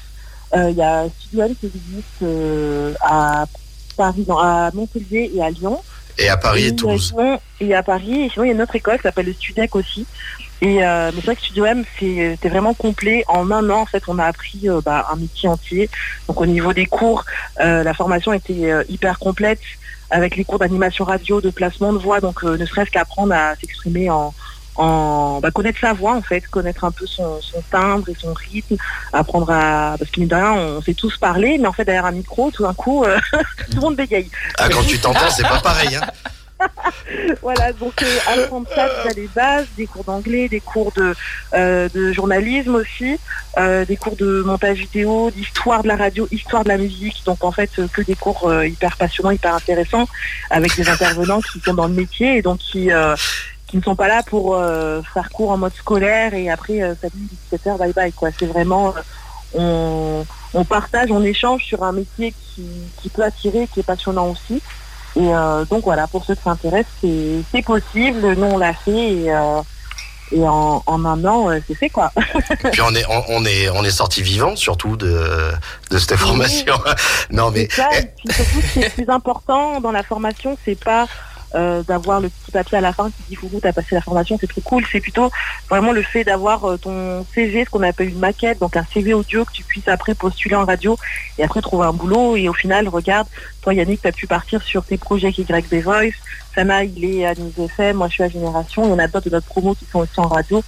[0.55, 2.23] il y a Studio M qui existe
[3.01, 3.45] à
[4.01, 5.79] Paris, non, à Montpellier et à Lyon.
[6.17, 7.09] Et à Paris et euh, Toulouse.
[7.09, 8.23] sinon- et à Paris.
[8.23, 10.07] Et sinon, il y a une autre école qui s'appelle le Studec aussi.
[10.63, 13.23] Et euh, mais c'est vrai que Studio M, c'était vraiment complet.
[13.27, 15.89] En un an, en fait, on a appris euh, bah, un métier entier.
[16.27, 17.25] Donc, au niveau des cours,
[17.59, 19.61] euh, la formation était hyper complète
[20.09, 22.19] avec les cours d'animation radio, de placement de voix.
[22.21, 24.33] Donc, ne serait-ce qu'apprendre à s'exprimer en,
[24.75, 28.33] en bah, connaître sa voix en fait, connaître un peu son, son timbre et son
[28.33, 28.77] rythme,
[29.13, 32.51] apprendre à parce de rien on sait tous parler, mais en fait derrière un micro
[32.51, 33.19] tout d'un coup euh,
[33.69, 34.29] tout le monde bégaye.
[34.57, 36.07] Ah, quand tu t'entends, c'est pas pareil, hein.
[37.41, 41.13] voilà, donc euh, apprendre ça, déjà les bases, des cours d'anglais, des cours de,
[41.53, 43.17] euh, de journalisme aussi,
[43.57, 47.23] euh, des cours de montage vidéo, d'histoire de la radio, histoire de la musique.
[47.25, 50.07] Donc en fait, que des cours hyper passionnants, hyper intéressants,
[50.49, 52.89] avec des intervenants qui sont dans le métier et donc qui,
[53.71, 56.93] qui ne sont pas là pour euh, faire cours en mode scolaire et après, euh,
[57.01, 58.11] salut, 17h, bye bye.
[58.11, 58.29] quoi.
[58.37, 58.93] C'est vraiment...
[58.95, 59.01] euh,
[59.53, 62.65] on, on partage, on échange sur un métier qui,
[63.01, 64.61] qui peut attirer, qui est passionnant aussi.
[65.15, 68.33] Et euh, donc voilà, pour ceux qui s'intéressent, c'est c'est possible.
[68.35, 69.33] Nous, on l'a fait et,
[70.33, 72.11] et en, en un an, c'est fait quoi.
[72.71, 75.51] Puis on est, on, on est, on est sorti vivant, surtout de,
[75.89, 76.75] de cette formation.
[77.31, 80.57] non, mais, Ça, et puis surtout, ce qui est le plus important dans la formation,
[80.63, 81.07] c'est pas
[81.55, 84.37] euh, d'avoir le petit papier à la fin qui dit Fougou, t'as passé la formation,
[84.39, 84.85] c'est trop cool.
[84.91, 85.31] C'est plutôt
[85.69, 89.13] vraiment le fait d'avoir euh, ton CV, ce qu'on appelle une maquette, donc un CV
[89.13, 90.97] audio que tu puisses après postuler en radio
[91.37, 92.35] et après trouver un boulot.
[92.35, 93.27] Et au final, regarde,
[93.61, 96.13] toi Yannick, t'as pu partir sur tes projets YB Voice.
[96.55, 98.83] Sana, il est à News FM, moi je suis à Génération.
[98.85, 100.63] Il y en a d'autres de notre promo qui sont aussi en radio.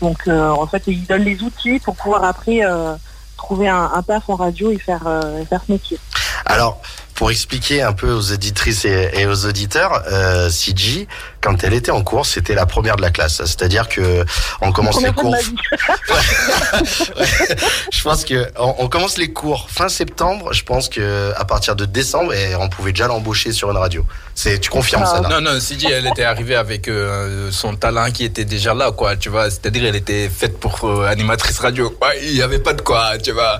[0.00, 2.94] Donc euh, en fait, il donne les outils pour pouvoir après euh,
[3.36, 5.98] trouver un, un taf en radio et faire, euh, faire ce métier.
[6.44, 6.80] Alors,
[7.18, 11.08] pour expliquer un peu aux éditrices et, aux auditeurs, euh, CG,
[11.40, 13.36] quand elle était en cours, c'était la première de la classe.
[13.36, 14.24] C'est-à-dire que
[14.60, 16.16] on commence les Première fois de cours.
[16.16, 17.10] vie.
[17.92, 20.52] Je pense que on, on commence les cours fin septembre.
[20.52, 24.04] Je pense que à partir de décembre, et on pouvait déjà l'embaucher sur une radio.
[24.34, 28.24] C'est, tu confirmes ça Non, non, Sidi, elle était arrivée avec euh, son talent qui
[28.24, 29.50] était déjà là, quoi, tu vois.
[29.50, 31.96] C'est-à-dire, elle était faite pour euh, animatrice radio.
[32.00, 33.58] Ouais, il n'y avait pas de quoi, tu vois.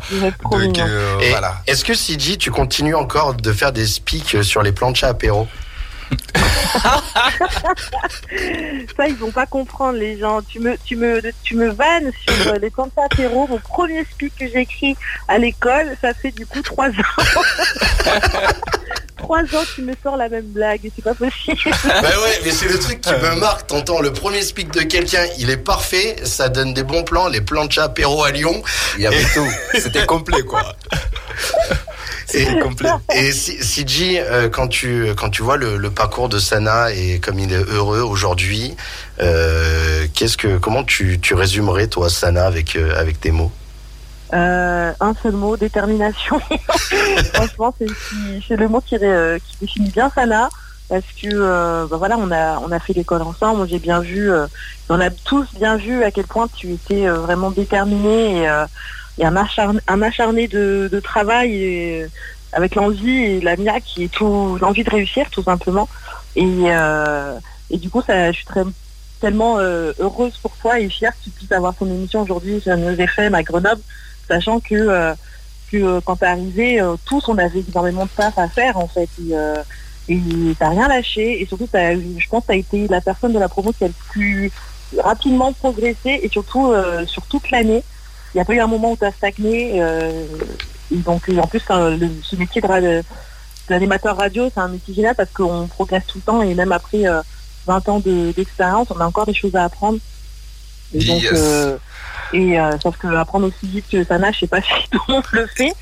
[0.52, 1.62] Donc, euh, Et voilà.
[1.66, 5.48] Est-ce que CG, tu continues encore de faire des speaks sur les planchas apéro?
[8.96, 10.42] Ça, ils vont pas comprendre, les gens.
[10.42, 13.46] Tu me, tu me, tu me vannes sur euh, les cantats apéro.
[13.46, 14.96] Mon premier speak que j'ai écrit
[15.28, 18.05] à l'école, ça fait du coup trois ans.
[19.16, 20.90] trois ans, tu me sors la même blague.
[20.94, 21.59] C'est pas possible.
[21.84, 23.66] Bah ouais, mais c'est le truc qui me marque.
[23.68, 27.40] T'entends le premier speak de quelqu'un, il est parfait, ça donne des bons plans, les
[27.40, 28.62] planchas apéro à Lyon.
[28.96, 29.46] Il y avait tout.
[29.74, 30.74] C'était complet, quoi.
[32.26, 32.90] C'était complet.
[33.14, 37.20] Et si- CG, euh, quand tu quand tu vois le, le parcours de Sana et
[37.20, 38.76] comme il est heureux aujourd'hui,
[39.20, 43.53] euh, qu'est-ce que comment tu, tu résumerais toi Sana avec euh, avec tes mots?
[44.34, 46.41] Euh, un seul mot, détermination.
[47.34, 50.49] Franchement, c'est le mot qui, qui définit bien Sana.
[50.89, 53.68] Parce que bah voilà, on a on a fait l'école ensemble.
[53.68, 54.30] J'ai bien vu,
[54.89, 58.64] on a tous bien vu à quel point tu étais vraiment déterminé et,
[59.18, 62.07] et un acharné, un acharné de, travail et,
[62.53, 65.89] avec l'envie et la mia qui est tout l'envie de réussir tout simplement.
[66.36, 67.38] Et, euh,
[67.70, 68.62] et du coup, ça, je suis très
[69.20, 72.76] tellement euh, heureuse pour toi et fière que tu puisses avoir ton émission aujourd'hui sur
[72.76, 73.80] nos FM à Grenoble,
[74.28, 75.12] sachant que, euh,
[75.72, 79.08] que euh, quand t'es arrivé, tous on avait énormément de taf à faire en fait.
[80.08, 83.48] Et, t'as rien lâché et surtout je pense que t'as été la personne de la
[83.48, 84.50] promo qui a le plus
[85.02, 86.72] rapidement progressé et surtout
[87.06, 87.82] sur toute l'année.
[88.32, 89.82] Il n'y a pas eu un moment où tu as stagné.
[89.82, 90.24] euh,
[90.90, 93.02] et donc en plus le- ce métier de
[93.68, 97.06] d'animateur radio, c'est un métier génial parce qu'on progresse tout le temps et même après
[97.06, 97.20] euh,
[97.66, 99.98] 20 ans de- d'expérience, on a encore des choses à apprendre.
[100.94, 101.76] Et donc, euh,
[102.32, 105.00] et euh, sauf que apprendre aussi vite que ça nage, je sais pas si tout
[105.08, 105.72] le monde le fait.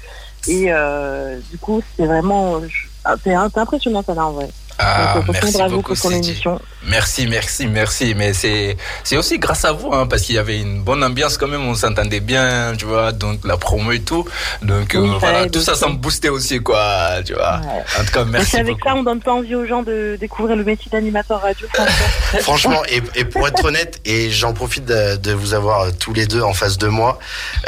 [0.48, 2.60] Et euh, du coup, c'est vraiment,
[3.04, 4.48] ah, c'est impressionnant ça là en vrai.
[4.78, 6.30] Ah, Donc, merci bravo beaucoup, pour ton Sidi.
[6.30, 6.60] émission.
[6.88, 8.14] Merci, merci, merci.
[8.14, 11.36] Mais c'est, c'est aussi grâce à vous, hein, parce qu'il y avait une bonne ambiance
[11.38, 11.66] quand même.
[11.66, 13.12] On s'entendait bien, tu vois.
[13.12, 14.24] Donc la promo et tout.
[14.62, 17.22] Donc euh, Oui, voilà, tout ça, ça me boostait aussi, quoi.
[17.24, 17.60] Tu vois.
[17.98, 18.88] En tout cas, Mais merci c'est avec beaucoup.
[18.88, 21.66] ça, on donne pas envie aux gens de découvrir le métier d'animateur radio.
[21.72, 22.40] franchement.
[22.40, 26.26] Franchement, et, et pour être honnête, et j'en profite de, de vous avoir tous les
[26.26, 27.18] deux en face de moi,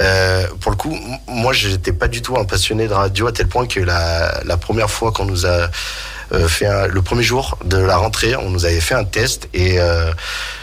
[0.00, 0.96] euh, pour le coup,
[1.26, 4.56] moi, j'étais pas du tout un passionné de radio à tel point que la, la
[4.56, 5.68] première fois qu'on nous a
[6.48, 9.80] fait un- le premier jour de la rentrée, on nous avait fait un test et
[9.80, 10.12] euh,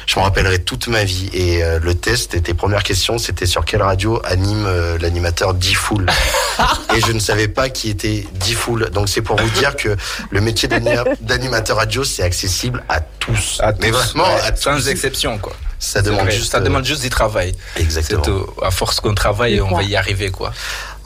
[0.05, 1.29] je me rappellerai toute ma vie.
[1.33, 6.05] Et euh, le test, était première question, c'était sur quelle radio anime euh, l'animateur D-Fool.
[6.95, 8.89] et je ne savais pas qui était D-Fool.
[8.91, 9.95] Donc c'est pour vous dire que
[10.29, 13.59] le métier d'anima- d'animateur radio, c'est accessible à tous.
[13.81, 14.87] Mais tous, vraiment, ouais, à sans tous.
[14.89, 15.53] exception, quoi.
[15.77, 17.53] Ça demande vrai, juste, ça euh, demande juste du travail.
[17.75, 18.23] Exactement.
[18.23, 18.47] C'est tout.
[18.63, 20.53] À force qu'on travaille, on va y arriver, quoi.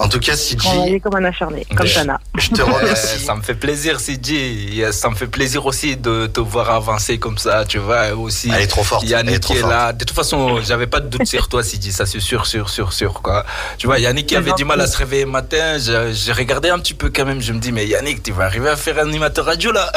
[0.01, 1.87] En tout cas, CG, Travailler comme un acharné, comme.
[1.87, 2.19] Tana.
[2.37, 3.19] je te remercie.
[3.19, 3.97] ça me fait plaisir.
[4.31, 8.07] Et Ça me fait plaisir aussi de te voir avancer comme ça, tu vois.
[8.13, 9.03] Aussi, Elle est trop forte.
[9.03, 9.71] Elle est Yannick trop est forte.
[9.71, 9.91] là.
[9.93, 11.91] De toute façon, j'avais pas de doute sur toi, CJ.
[11.91, 13.45] Ça, c'est sûr, sûr, sûr, sûr, quoi.
[13.77, 15.77] Tu vois, Yannick qui C'est avait du mal à se réveiller le matin.
[15.77, 17.41] J'ai regardé un petit peu quand même.
[17.41, 19.91] Je me dis, mais Yannick, tu vas arriver à faire animateur radio, là.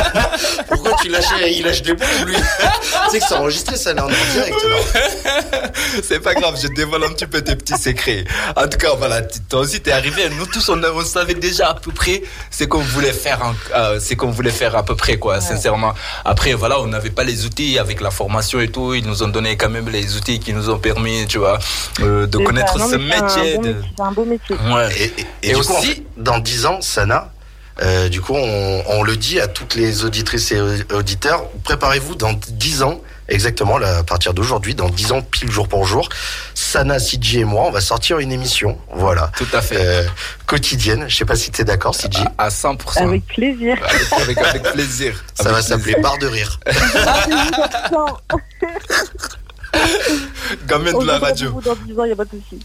[0.68, 2.36] Pourquoi tu lâches, il lâche des plombs, lui?
[2.36, 4.54] Tu sais que c'est enregistré, ça, là, en direct.
[6.02, 8.24] C'est pas grave, je dévoile un petit peu tes petits secrets.
[8.56, 10.28] En tout cas, voilà, toi aussi t'es arrivé.
[10.38, 13.40] Nous tous, on, on savait déjà à peu près ce qu'on voulait faire,
[13.74, 15.94] euh, ce qu'on voulait faire à peu près, quoi, sincèrement.
[16.24, 18.94] Après, voilà, on n'avait pas les outils avec la formation et tout.
[18.94, 21.58] Ils nous ont donné quand même les outils qui nous ont permis, tu vois,
[22.00, 22.78] euh, de connaître ça.
[22.78, 23.56] Non, ce mais c'est un métier.
[23.56, 24.56] bon de- métier, C'est un beau métier.
[24.56, 24.88] Ouais.
[24.98, 27.32] Et, et- et Et du coup, en aussi- fait, dans 10 ans, Sana,
[27.82, 30.60] euh, du coup, on, on le dit à toutes les auditrices et
[30.94, 35.68] auditeurs, préparez-vous dans 10 ans, exactement, là, à partir d'aujourd'hui, dans 10 ans, pile jour
[35.68, 36.08] pour jour,
[36.54, 39.76] Sana, CJ et moi, on va sortir une émission, voilà, Tout à fait.
[39.78, 40.04] euh,
[40.46, 41.06] quotidienne.
[41.08, 42.24] Je sais pas si tu es d'accord, CJ.
[42.38, 43.02] À 100%.
[43.02, 43.76] Avec plaisir.
[43.82, 45.22] Avec, avec, avec plaisir.
[45.34, 45.94] Ça Avec va s'appeler.
[46.02, 46.60] Barre de rire.
[50.66, 51.50] Gamin de la radio.
[51.64, 52.62] Dans 10 ans, il n'y a pas de souci.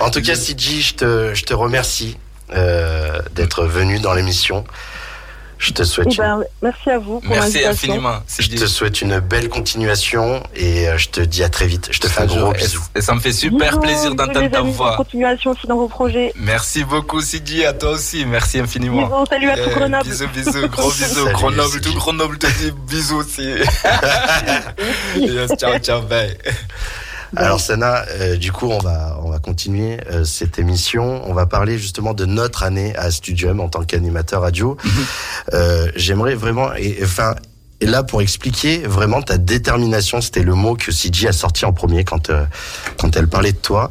[0.00, 2.16] En tout cas, CJ, je te, je te remercie
[2.54, 4.64] euh, d'être venu dans l'émission.
[5.58, 8.20] Je te souhaite Eh ben, merci à vous pour Merci infiniment.
[8.38, 11.88] Je te souhaite une belle continuation et euh, je te dis à très vite.
[11.90, 12.80] Je te fais un gros bisou.
[12.94, 14.96] Et ça me fait super Bisous, plaisir d'entendre ta voix.
[14.96, 16.32] continuation aussi dans vos projets.
[16.36, 18.24] Merci beaucoup, Sidi, à toi aussi.
[18.24, 19.06] Merci infiniment.
[19.06, 20.04] Bisous, salut à tout Eh, Grenoble.
[20.08, 21.14] Bisous, bisous, gros bisous.
[21.24, 21.88] Salut, Grenoble, Sidi.
[21.90, 23.42] tout Grenoble te dit bisous aussi.
[25.16, 26.36] yes, ciao, ciao, bye.
[27.36, 31.22] Alors Sana, euh, du coup, on va on va continuer euh, cette émission.
[31.28, 34.76] On va parler justement de notre année à Studium en tant qu'animateur radio.
[35.54, 37.34] Euh, J'aimerais vraiment, et enfin.
[37.80, 41.72] Et là, pour expliquer vraiment ta détermination, c'était le mot que CJ a sorti en
[41.72, 42.30] premier quand
[42.98, 43.90] quand elle parlait de toi.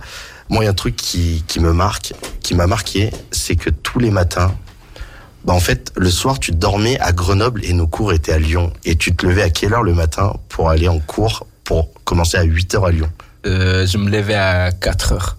[0.50, 3.70] Moi, il y a un truc qui qui me marque, qui m'a marqué, c'est que
[3.70, 4.54] tous les matins,
[5.46, 8.74] bah en fait, le soir, tu dormais à Grenoble et nos cours étaient à Lyon.
[8.84, 12.38] Et tu te levais à quelle heure le matin pour aller en cours pour commencer
[12.38, 13.10] à 8 heures à Lyon?
[13.46, 15.38] Euh, je me levais à 4 heures.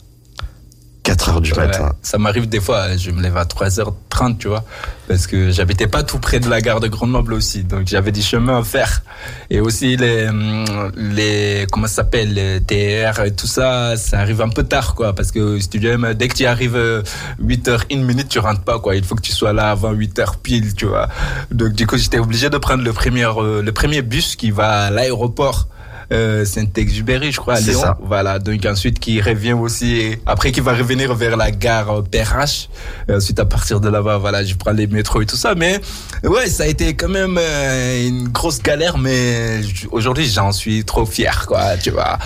[1.04, 1.94] 4 heures du Ouais, matin.
[2.02, 4.62] ça m'arrive des fois, je me lève à 3h30, tu vois,
[5.06, 8.20] parce que j'habitais pas tout près de la gare de Grenoble aussi, donc j'avais du
[8.20, 9.02] chemin à faire.
[9.48, 14.42] Et aussi les, hum, les comment ça s'appelle, les TR et tout ça, ça arrive
[14.42, 17.02] un peu tard, quoi, parce que au studio, M, dès que tu arrives euh,
[17.42, 18.94] 8h, une minute, tu rentres pas, quoi.
[18.94, 21.08] Il faut que tu sois là avant 8h pile, tu vois.
[21.50, 24.84] Donc du coup, j'étais obligé de prendre le premier, euh, le premier bus qui va
[24.86, 25.68] à l'aéroport.
[26.10, 27.80] Euh, Saint-Exupéry, je crois, à Lyon.
[27.80, 27.98] ça.
[28.00, 32.70] Voilà, donc ensuite qui revient aussi, après qui va revenir vers la gare Perrache.
[33.10, 35.54] Ensuite à partir de là-bas, voilà, je prends les métros et tout ça.
[35.54, 35.80] Mais
[36.24, 41.04] ouais, ça a été quand même euh, une grosse galère, mais aujourd'hui j'en suis trop
[41.04, 42.18] fier, quoi, tu vois.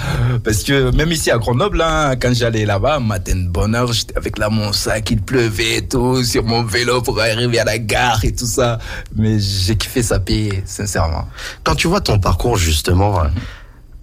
[0.44, 4.16] Parce que même ici à Grenoble, hein, quand j'allais là-bas, matin de bonne heure, j'étais
[4.16, 7.78] avec là mon sac, il pleuvait et tout, sur mon vélo pour arriver à la
[7.78, 8.78] gare et tout ça.
[9.16, 11.26] Mais j'ai kiffé ça payer, sincèrement.
[11.64, 13.22] Quand tu vois ton parcours justement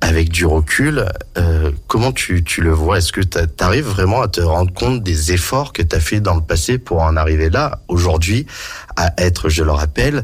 [0.02, 1.06] avec du recul,
[1.38, 2.98] euh, comment tu, tu le vois?
[3.00, 6.20] Est-ce que tu arrives vraiment à te rendre compte des efforts que tu as fait
[6.22, 8.46] dans le passé pour en arriver là, aujourd'hui,
[8.96, 10.24] à être, je le rappelle,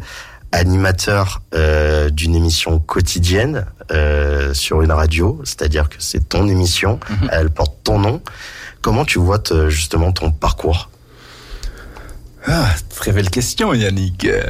[0.53, 7.29] animateur euh, d'une émission quotidienne euh, sur une radio, c'est-à-dire que c'est ton émission, Mhm.
[7.31, 8.21] elle porte ton nom.
[8.81, 10.89] Comment tu vois te- justement ton parcours?
[12.47, 14.25] Ah, très belle question, Yannick.
[14.25, 14.43] Euh,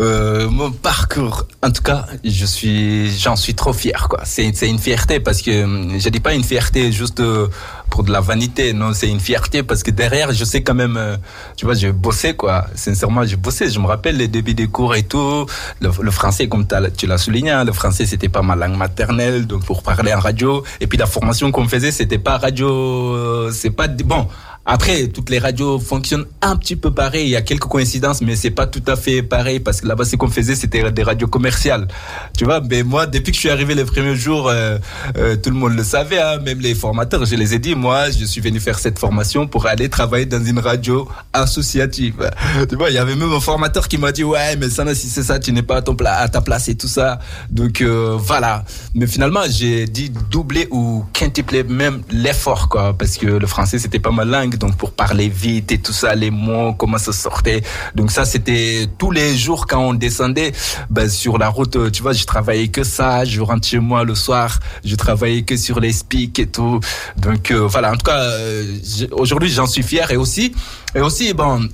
[0.00, 4.20] euh, mon parcours, en tout cas, je suis, j'en suis trop fier, quoi.
[4.24, 7.46] C'est, c'est une fierté parce que hum, je dis pas une fierté juste euh,
[7.90, 10.96] pour de la vanité, non, c'est une fierté parce que derrière, je sais quand même,
[10.96, 11.16] euh,
[11.56, 12.66] tu vois, j'ai bossé, quoi.
[12.74, 13.70] Sincèrement, j'ai bossé.
[13.70, 15.46] Je me rappelle les débuts des cours et tout.
[15.80, 16.66] Le, le français, comme
[16.96, 20.20] tu l'as souligné, hein, le français, c'était pas ma langue maternelle, donc pour parler en
[20.20, 20.64] radio.
[20.80, 24.26] Et puis la formation qu'on faisait, c'était pas radio, c'est pas bon.
[24.70, 27.24] Après, toutes les radios fonctionnent un petit peu pareil.
[27.24, 30.04] Il y a quelques coïncidences, mais c'est pas tout à fait pareil parce que là-bas,
[30.04, 31.88] ce qu'on faisait, c'était des radios commerciales.
[32.36, 34.76] Tu vois, mais moi, depuis que je suis arrivé les premiers jours, euh,
[35.16, 38.10] euh, tout le monde le savait, hein, même les formateurs, je les ai dit, moi,
[38.10, 42.30] je suis venu faire cette formation pour aller travailler dans une radio associative.
[42.68, 45.08] Tu vois, il y avait même un formateur qui m'a dit, ouais, mais ça, si
[45.08, 47.20] c'est ça, tu n'es pas à, ton à ta place et tout ça.
[47.48, 48.66] Donc, euh, voilà.
[48.94, 53.98] Mais finalement, j'ai dit doubler ou quintupler même l'effort, quoi, parce que le français, c'était
[53.98, 57.62] pas ma langue, donc pour parler vite et tout ça, les mots, comment ça sortait.
[57.94, 60.52] Donc ça, c'était tous les jours quand on descendait,
[60.90, 64.14] ben, sur la route, tu vois, je travaillais que ça, je rentre chez moi le
[64.14, 66.80] soir, je travaillais que sur les speaks et tout.
[67.16, 68.78] Donc euh, voilà, en tout cas, euh,
[69.12, 70.52] aujourd'hui, j'en suis fier et aussi,
[70.94, 71.68] et aussi, bon,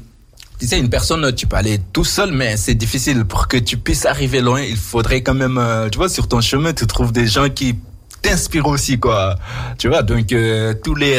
[0.59, 3.25] tu sais, une personne, tu peux aller tout seul, mais c'est difficile.
[3.25, 6.41] Pour que tu puisses arriver loin, il faudrait quand même, euh, tu vois, sur ton
[6.41, 7.77] chemin, tu trouves des gens qui
[8.29, 9.37] t'inspirent aussi, quoi.
[9.79, 11.19] Tu vois, donc euh, tous les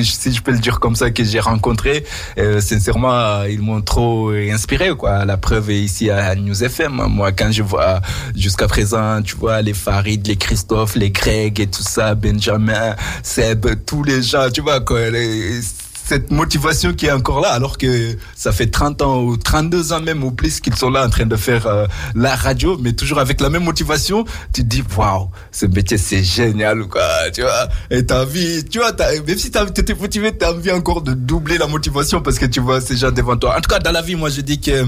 [0.00, 2.04] je- si je peux le dire comme ça, que j'ai rencontrés,
[2.38, 5.24] euh, sincèrement, ils m'ont trop inspiré, quoi.
[5.24, 7.02] La preuve est ici à News FM.
[7.08, 8.00] Moi, quand je vois
[8.36, 13.66] jusqu'à présent, tu vois, les Farid, les Christophe, les Greg et tout ça, Benjamin, Seb,
[13.84, 15.10] tous les gens, tu vois, quoi.
[15.10, 15.60] les-
[16.08, 20.00] cette motivation qui est encore là, alors que ça fait 30 ans ou 32 ans
[20.00, 23.18] même ou plus qu'ils sont là en train de faire euh, la radio, mais toujours
[23.18, 27.02] avec la même motivation, tu te dis, waouh, ce métier c'est génial, quoi,
[27.34, 28.92] tu vois, et t'as envie, tu vois,
[29.26, 32.80] même si t'étais motivé, t'as envie encore de doubler la motivation parce que tu vois
[32.80, 33.56] ces gens devant toi.
[33.56, 34.86] En tout cas, dans la vie, moi je dis que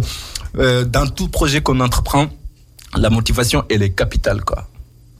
[0.58, 2.28] euh, dans tout projet qu'on entreprend,
[2.96, 4.68] la motivation, elle est capitale, quoi.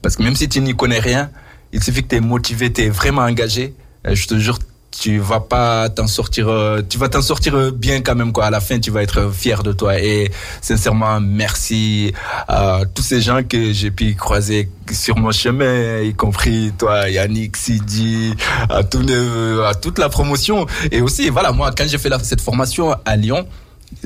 [0.01, 1.29] Parce que même si tu n'y connais rien,
[1.73, 3.75] il suffit que tu es motivé, tu es vraiment engagé.
[4.07, 4.57] euh, Je te jure,
[4.91, 8.45] tu vas pas t'en sortir, euh, tu vas t'en sortir bien quand même, quoi.
[8.45, 9.99] À la fin, tu vas être fier de toi.
[9.99, 10.31] Et
[10.61, 12.13] sincèrement, merci
[12.47, 17.55] à tous ces gens que j'ai pu croiser sur mon chemin, y compris toi, Yannick,
[17.55, 18.33] Sidi,
[18.69, 20.65] à, les- à toute la promotion.
[20.91, 23.47] Et aussi, voilà, moi, quand j'ai fait la- cette formation à Lyon,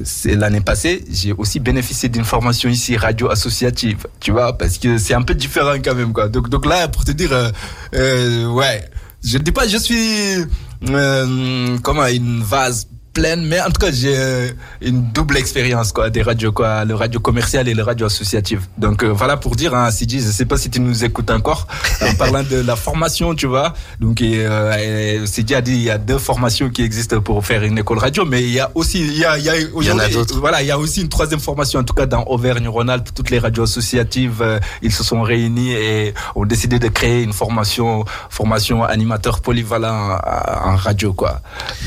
[0.03, 4.97] c'est l'année passée, j'ai aussi bénéficié d'une formation ici radio associative, tu vois, parce que
[4.97, 6.29] c'est un peu différent quand même quoi.
[6.29, 7.49] Donc donc là pour te dire euh,
[7.93, 8.85] euh, ouais,
[9.25, 10.45] je dis pas je suis
[10.89, 14.49] euh, comment une vase pleine, mais en tout cas j'ai euh,
[14.81, 18.61] une double expérience quoi, des radios quoi, le radio commercial et le radio associatif.
[18.77, 21.67] Donc euh, voilà pour dire hein, Sidi, je sais pas si tu nous écoutes encore
[22.01, 23.73] en parlant de la formation, tu vois.
[23.99, 27.77] Donc euh, Sidi a dit il y a deux formations qui existent pour faire une
[27.77, 29.91] école radio, mais il y a aussi il y a il y a Il y
[29.91, 33.09] en a voilà, il y a aussi une troisième formation, en tout cas dans Auvergne-Rhône-Alpes,
[33.13, 37.33] toutes les radios associatives, euh, ils se sont réunis et ont décidé de créer une
[37.33, 41.41] formation, formation animateur polyvalent en, en radio, quoi.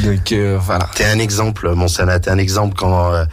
[0.05, 0.89] Donc euh, voilà.
[1.17, 3.13] Un exemple, Monsana, t'es un exemple quand...
[3.15, 3.25] euh,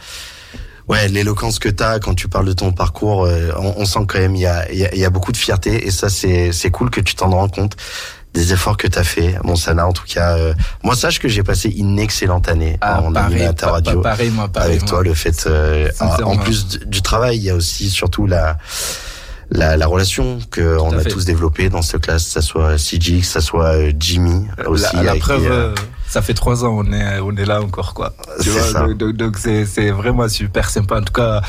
[0.86, 4.18] Ouais, l'éloquence que t'as quand tu parles de ton parcours, euh, on, on sent quand
[4.18, 6.70] même il y a, y, a, y a beaucoup de fierté et ça c'est c'est
[6.70, 7.74] cool que tu t'en rends compte
[8.34, 9.86] des efforts que t'as fait, Monsana.
[9.86, 13.36] En tout cas, euh, moi sache que j'ai passé une excellente année Ah, en pareil,
[13.36, 14.90] animateur pa- radio pa- pareil, moi, pareil, avec moi.
[14.90, 15.02] toi.
[15.04, 18.58] Le fait, euh, en, plus du, du travail, il y a aussi surtout la
[19.50, 21.08] la, la relation que on à a fait.
[21.10, 24.84] tous développée dans cette classe, que ça soit CG, que ça soit euh, Jimmy aussi.
[24.96, 25.74] la, la preuve, euh,
[26.14, 28.14] ça fait trois ans, on est, on est là encore, quoi.
[28.40, 28.86] Tu C'est vois, ça.
[29.20, 30.94] donc- c'est, c'est vraiment super sympa.
[31.00, 31.42] En tout cas,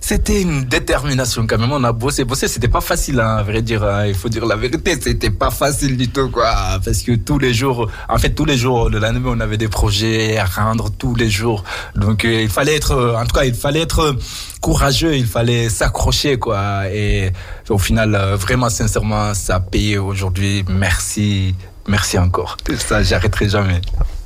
[0.00, 1.70] c'était une détermination quand même.
[1.70, 2.48] On a bossé, bossé.
[2.48, 3.84] C'était pas facile, hein, à vrai dire.
[3.84, 4.06] hein.
[4.06, 6.52] Il faut dire la vérité, c'était pas facile du tout, quoi.
[6.84, 9.68] Parce que tous les jours, en fait, tous les jours, le lendemain, on avait des
[9.68, 11.62] projets à rendre tous les jours.
[11.94, 14.12] Donc, euh, il fallait être, euh, en tout cas, il fallait être euh,
[14.60, 15.14] courageux.
[15.16, 16.88] Il fallait s'accrocher, quoi.
[16.92, 17.30] Et
[17.68, 20.64] au final, vraiment, sincèrement, ça a payé aujourd'hui.
[20.68, 21.54] Merci.
[21.88, 22.56] Merci encore.
[22.78, 23.80] Ça, j'arrêterai jamais.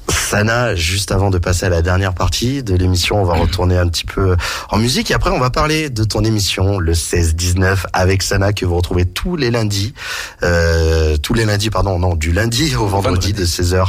[0.08, 3.88] Sana, juste avant de passer à la dernière partie de l'émission, on va retourner un
[3.88, 4.36] petit peu
[4.70, 8.66] en musique et après on va parler de ton émission le 16-19 avec Sana que
[8.66, 9.94] vous retrouvez tous les lundis,
[10.42, 13.86] euh, tous les lundis pardon, non du lundi au vendredi, de 16h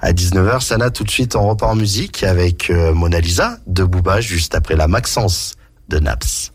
[0.00, 0.60] à 19h.
[0.60, 4.54] Sana, tout de suite on repart en musique avec euh, Mona Lisa de Booba juste
[4.54, 5.54] après la Maxence
[5.88, 6.52] de Naps.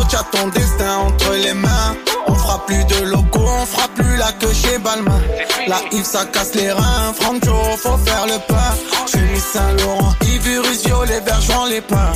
[0.00, 1.96] Neso, ton destin entre les mains.
[2.26, 5.20] On fera plus de locaux, on fera plus la queue chez Balmain.
[5.66, 8.74] La Yves ça casse les reins, Franjo, faut faire le pain.
[9.06, 12.12] Chemise Saint-Laurent, Yves violet, vergeant les pains.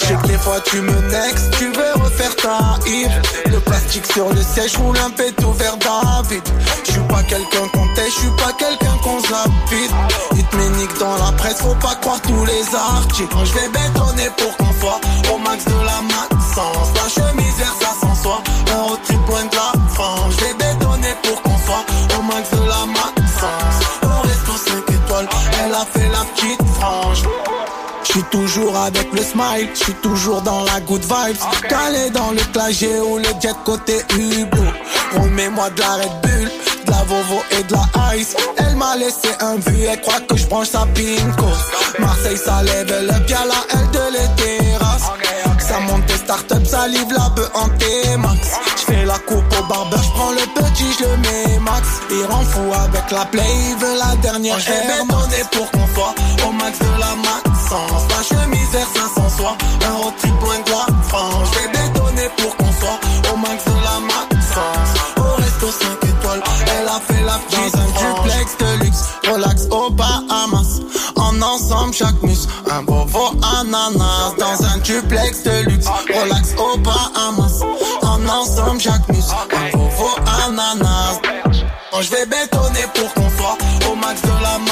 [0.00, 3.10] Je sais que des fois tu me next, tu veux refaire ta hip
[3.46, 6.42] Le plastique sur le siège roule un péto vers David
[6.84, 9.92] Je suis pas quelqu'un qu'on tait, je suis pas quelqu'un qu'on vite
[10.36, 14.56] Il te dans la presse, faut pas croire tous les articles Je vais bétonner pour
[14.56, 15.00] qu'on soit
[15.32, 16.00] au max de la
[16.54, 18.42] sens La chemise vers ça sans soi,
[18.72, 21.84] un road trip loin de la France Je vais bétonner pour qu'on soit
[22.18, 22.82] au max de la
[23.40, 25.28] sens On reste aux 5 étoiles,
[25.64, 27.22] elle a fait la petite frange
[28.02, 31.36] je suis toujours avec le smile, je suis toujours dans la good vibes.
[31.68, 34.72] Calé dans le clagé ou le jet côté Hublot.
[35.16, 36.50] Remets-moi de la Red Bull,
[36.86, 38.34] de la Vovo et de la Ice.
[38.56, 41.46] Elle m'a laissé un vu, elle croit que je branche sa pinko.
[42.00, 44.59] Marseille, ça lève le bien la L de terrasses.
[45.70, 48.58] Ça monte tes start-up, ça livre la bœuf en T-Max.
[48.76, 51.86] J'fais la coupe au barbeur, j'prends le petit, je le mets max.
[52.10, 54.58] Il rend fou avec la play, il veut la dernière.
[54.58, 56.12] J'ai bétonné pour qu'on soit
[56.44, 58.02] au max de la maxence.
[58.10, 59.56] La chemise vers 500 soir,
[59.86, 61.48] un road trip loin de la France.
[61.54, 64.90] J'ai bétonné pour qu'on soit au max de la maxence.
[65.18, 67.38] Au resto 5 étoiles, elle a fait la.
[67.48, 70.80] Dans un duplex de luxe, relax au Bahamas.
[71.14, 74.19] En ensemble, chaque mus, un bovo ananas.
[74.90, 77.62] Duplex de luxe, relax au Bahamas.
[78.02, 80.08] En ensemble, chaque mus, un bovo
[80.44, 81.20] ananas.
[81.92, 83.56] Oh, je vais bétonner pour qu'on soit
[83.88, 84.69] au max de la maxence.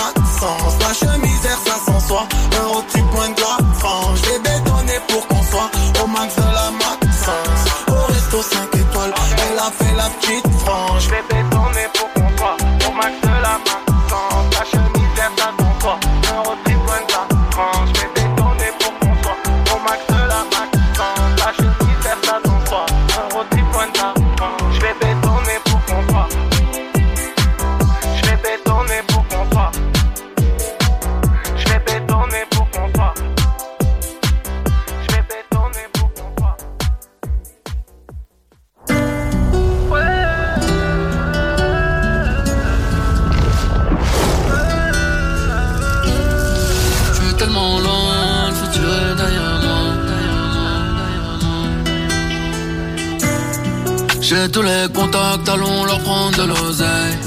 [54.46, 57.18] Tous les contacts, allons leur prendre de l'oseille.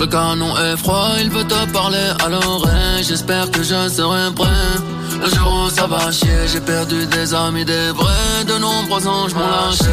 [0.00, 3.02] Le canon est froid, il veut te parler à l'oreille.
[3.02, 4.48] J'espère que je serai prêt.
[5.22, 8.44] Le jour où ça va chier, j'ai perdu des amis, des vrais.
[8.46, 9.84] De nombreux anges m'ont lâché.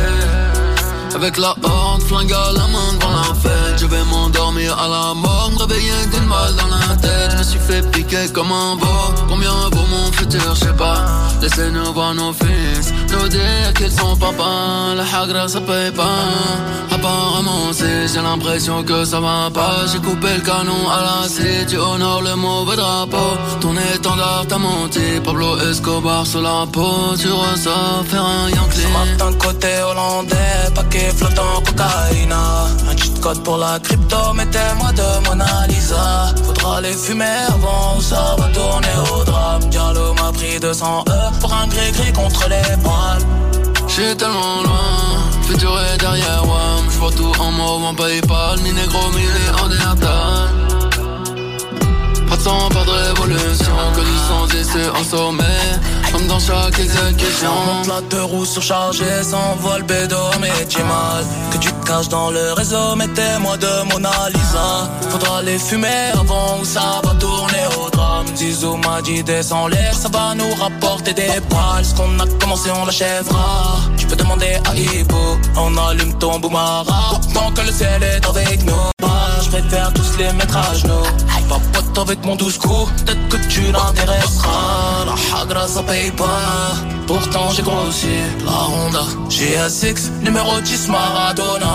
[1.15, 5.13] Avec la horde, flingue à la main devant la fête Je vais m'endormir à la
[5.13, 8.75] mort, me réveiller d'une balle dans la tête Je me suis fait piquer comme un
[8.75, 11.05] veau Combien vaut mon futur, je sais pas
[11.39, 12.91] Laissez-nous voir nos fils
[13.29, 19.49] dire sont papa La hagra ça paye pas Apparemment si j'ai l'impression que ça va
[19.53, 19.85] pas.
[19.91, 23.33] J'ai coupé le canon à la scie Tu honores le mauvais drapeau.
[23.61, 27.15] Ton étendard t'a menti Pablo Escobar sur la peau.
[27.19, 29.17] Tu ressors faire un Yankee.
[29.17, 35.67] D'un côté hollandais, paquet flottant cocaïne Un cheat code pour la crypto, mettez-moi de Mona
[35.67, 36.33] Lisa.
[36.45, 39.61] Faudra les fumer avant ça va tourner au drame.
[39.69, 43.25] Diallo m'a pris 200 E pour un gris-gris contre les poils
[43.87, 48.99] J'suis tellement loin, futur est derrière moi J'vois tout en mauve, en Paypal, mi négro,
[49.11, 50.49] mi néandertal.
[52.29, 55.43] Pas de sang, pas de révolution, que du sang ici en sommet.
[56.11, 57.51] Comme dans chaque exécution.
[57.65, 62.31] Monte la deux roues surchargée, s'envole bédo, mais j'ai mal Que tu te caches dans
[62.31, 64.89] le réseau, mettez-moi de Mona Lisa.
[65.09, 67.65] Faudra les fumer avant ou ça va tourner
[68.43, 71.85] Zizou m'a dit descends l'air, ça va nous rapporter des balles.
[71.85, 73.77] Ce qu'on a commencé on l'achèvera.
[73.95, 77.21] Tu peux demander à Ivo, on allume ton boumara.
[77.33, 78.83] Tant que le ciel est avec nous.
[79.43, 81.07] Je préfère tous les mettre à genoux.
[81.47, 85.05] Pas pote avec mon douce coup, peut-être que tu l'intéresseras.
[85.05, 86.73] La hagra ça paye pas.
[87.07, 88.15] Pourtant j'ai grossi
[88.45, 91.67] la Honda GS6 numéro 10 Maradona.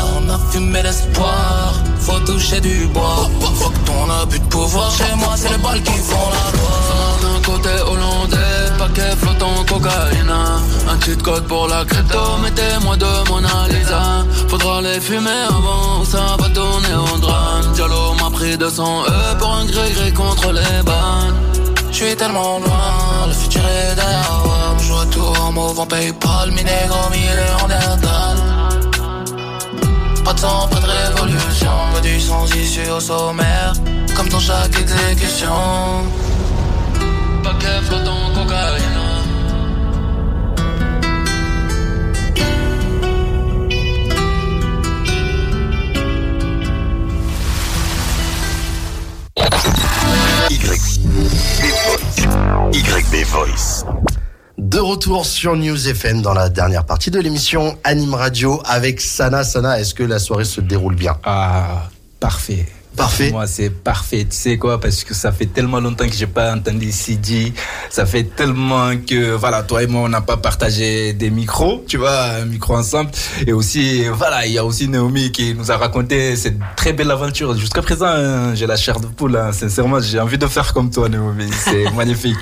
[0.33, 1.73] a fumé l'espoir.
[1.99, 3.29] Faut toucher du bois.
[3.61, 6.77] Faut que ton abus de pouvoir Chez moi c'est les balles qui font la loi
[7.21, 10.33] D'un côté hollandais, paquet flottant cocaïne
[10.89, 14.25] Un cheat code pour la crypto, mettez-moi de Mona Lisa.
[14.47, 17.71] Faudra les fumer avant, ça va tourner au drame.
[17.73, 21.35] Diallo m'a pris 200 E pour un gré-gré contre les bannes.
[21.91, 24.75] Je suis tellement loin, le futur est derrière moi.
[24.79, 28.50] Je tout en mauve en Paypal, mi négro, mi néandertal Pas
[30.45, 31.71] ans, pas de révolution.
[32.01, 33.73] du sans issue au sommaire,
[34.15, 35.49] comme dans chaque exécution.
[37.43, 39.01] Paquet flottant, cocaïne.
[52.73, 53.85] YB Voice
[54.79, 59.43] retour sur News FM dans la dernière partie de l'émission Anime Radio avec Sana.
[59.43, 61.17] Sana, est-ce que la soirée se déroule bien?
[61.23, 61.89] Ah,
[62.19, 62.67] parfait.
[62.95, 63.31] Parfait.
[63.31, 64.25] Moi, c'est parfait.
[64.29, 64.79] Tu sais quoi?
[64.79, 67.53] Parce que ça fait tellement longtemps que j'ai pas entendu CD.
[67.89, 71.97] Ça fait tellement que, voilà, toi et moi, on n'a pas partagé des micros, tu
[71.97, 73.11] vois, un micro ensemble.
[73.47, 77.09] Et aussi, voilà, il y a aussi Naomi qui nous a raconté cette très belle
[77.11, 77.57] aventure.
[77.57, 79.37] Jusqu'à présent, hein, j'ai la chair de poule.
[79.37, 79.51] hein.
[79.53, 81.49] Sincèrement, j'ai envie de faire comme toi, Naomi.
[81.63, 82.37] C'est magnifique.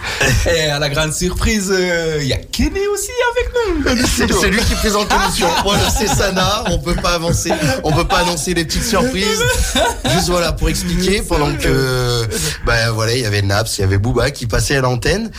[0.47, 4.06] Et à la grande surprise, euh, il y a Kenny aussi avec nous.
[4.41, 5.47] C'est lui qui présente l'émission.
[5.64, 6.64] Voilà, c'est Sana.
[6.72, 7.52] On peut pas avancer.
[7.84, 9.43] On peut pas annoncer les petites surprises.
[10.12, 12.23] Juste voilà pour expliquer pendant que
[12.65, 15.31] ben voilà il y avait Naps, il y avait Booba qui passait à l'antenne.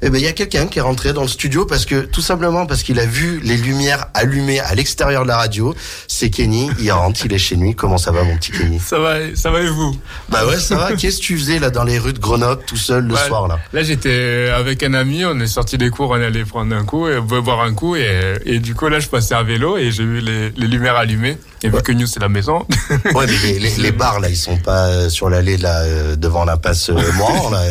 [0.00, 2.20] Et ben il y a quelqu'un qui est rentré dans le studio parce que tout
[2.20, 5.74] simplement parce qu'il a vu les lumières allumées à l'extérieur de la radio.
[6.06, 6.70] C'est Kenny.
[6.78, 7.74] Il rentre, il est chez lui.
[7.74, 8.78] Comment ça va mon petit Kenny?
[8.78, 9.96] Ça va, ça va et vous?
[10.28, 10.92] Bah ouais ça va.
[10.92, 13.48] Qu'est-ce que tu faisais là dans les rues de Grenoble tout seul le Ouais, soir
[13.48, 13.58] là?
[13.72, 16.84] Là, j'étais avec un ami, on est sorti des cours, on est allé prendre un
[16.84, 19.90] coup, et boire un coup, et, et du coup, là, je passais à vélo et
[19.90, 21.38] j'ai vu les, les lumières allumées.
[21.62, 22.66] Et vu que nous, c'est la maison.
[23.14, 26.16] Ouais, mais les, les, les bars là, ils sont pas euh, sur l'allée là euh,
[26.16, 27.62] devant l'impasse euh, Moran là.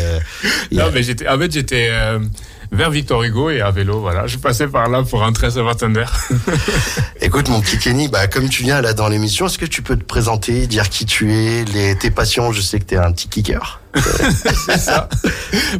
[0.71, 1.89] non, mais j'étais, en fait, j'étais
[2.71, 4.27] vers Victor Hugo et à vélo, voilà.
[4.27, 6.11] Je passais par là pour rentrer à Saint-Martin-d'Air.
[7.21, 9.95] Écoute mon petit Kenny, bah comme tu viens là dans l'émission, est-ce que tu peux
[9.95, 12.51] te présenter, dire qui tu es, les tes passions?
[12.51, 13.81] Je sais que t'es un petit kicker.
[13.97, 15.09] c'est ça.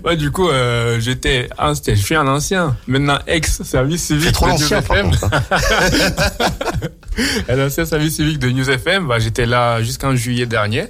[0.04, 4.54] Ouais, du coup, euh, j'étais, ah, je suis un ancien, maintenant ex-service civique trop de
[4.54, 5.12] News FM.
[5.12, 5.30] contre,
[7.50, 10.86] un ancien service civique de News FM, bah, j'étais là jusqu'en juillet dernier.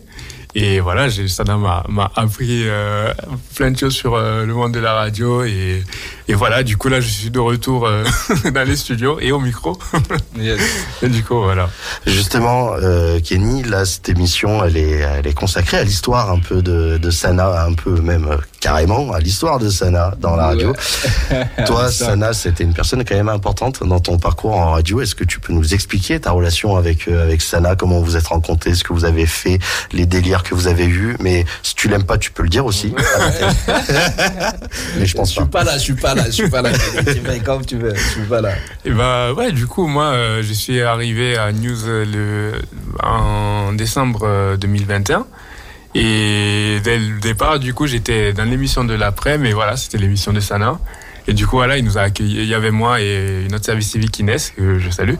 [0.59, 3.13] Et voilà, ça m'a appris euh,
[3.53, 5.43] plein de choses sur euh, le monde de la radio.
[5.43, 5.83] Et,
[6.27, 8.03] et voilà, du coup, là, je suis de retour euh,
[8.51, 9.77] dans les studios et au micro.
[11.03, 11.69] Et du coup, voilà.
[12.07, 16.63] Justement, euh, Kenny, là cette émission, elle est elle est consacrée à l'histoire un peu
[16.63, 20.73] de, de Sana, un peu même euh, carrément à l'histoire de Sana dans la radio.
[21.65, 21.91] Toi.
[21.91, 25.01] Sana, c'était une personne quand même importante dans ton parcours en radio.
[25.01, 28.27] Est-ce que tu peux nous expliquer ta relation avec euh, avec Sana, comment vous êtes
[28.27, 29.59] rencontrés, ce que vous avez fait,
[29.91, 31.15] les délires que vous avez eus?
[31.19, 32.93] Mais si tu l'aimes pas, tu peux le dire aussi.
[34.97, 36.71] Mais je pense Je suis pas là, je suis pas là, je suis pas là.
[36.73, 38.51] tu fais comme tu veux, je suis pas là.
[38.85, 42.53] Et bah ouais, du coup, moi, euh, je suis arrivé à News euh, le,
[43.03, 45.25] en décembre euh, 2021.
[45.99, 50.31] Et dès le départ, du coup, j'étais dans l'émission de l'après, mais voilà, c'était l'émission
[50.31, 50.79] de Sana.
[51.27, 52.37] Et du coup, voilà, il nous a accueillis.
[52.37, 55.15] Il y avait moi et une autre service civique Inès, que je salue.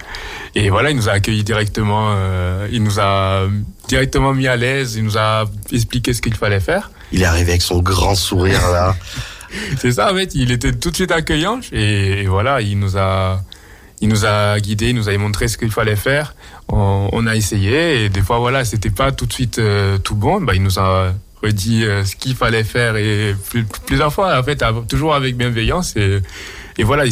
[0.54, 2.10] Et voilà, il nous a accueillis directement.
[2.12, 3.48] euh, il nous a
[3.88, 4.96] directement mis à l'aise.
[4.98, 6.92] Il nous a expliqué ce qu'il fallait faire.
[7.12, 8.96] Il est arrivé avec son grand sourire là.
[9.80, 12.98] C'est ça, en fait, il était tout de suite accueillant et, et voilà, il nous
[12.98, 13.42] a,
[14.02, 16.36] il nous a guidés, il nous a montré ce qu'il fallait faire.
[16.70, 20.16] On, on a essayé et des fois, voilà, c'était pas tout de suite euh, tout
[20.16, 20.40] bon.
[20.42, 24.44] Bah, il nous a redit euh, ce qu'il fallait faire et plus- plusieurs fois, en
[24.44, 26.20] fait, toujours avec bienveillance et,
[26.78, 27.04] et voilà,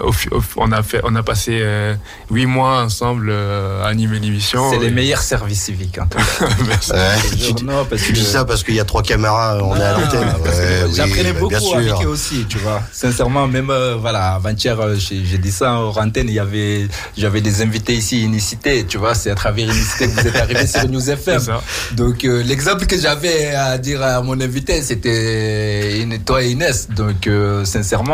[0.00, 0.12] au-
[0.56, 1.94] on a fait, on a passé euh,
[2.30, 4.70] huit mois ensemble euh, à animer l'émission.
[4.70, 5.98] C'est les meilleurs services civiques.
[5.98, 6.46] En tout cas.
[6.66, 6.92] Merci.
[6.92, 6.98] Ouais,
[7.36, 9.82] Je non, parce tu dis que- ça parce qu'il y a trois caméras, on est
[9.82, 10.28] à l'antenne.
[10.34, 11.76] Ah, que Ouais, oui, J'apprenais bah, beaucoup bien sûr.
[11.76, 12.82] avec eux aussi, tu vois.
[12.92, 17.62] Sincèrement, même euh, voilà, avant-hier, j'ai dit ça en antenne, il y avait, j'avais des
[17.62, 21.10] invités ici, Unicité, tu vois, c'est à travers Unicité que vous êtes arrivés sur News
[21.10, 21.22] FM.
[21.40, 21.62] C'est ça.
[21.92, 26.88] Donc euh, l'exemple que j'avais à dire à mon invité, c'était toi et Inès.
[26.90, 28.11] Donc euh, sincèrement,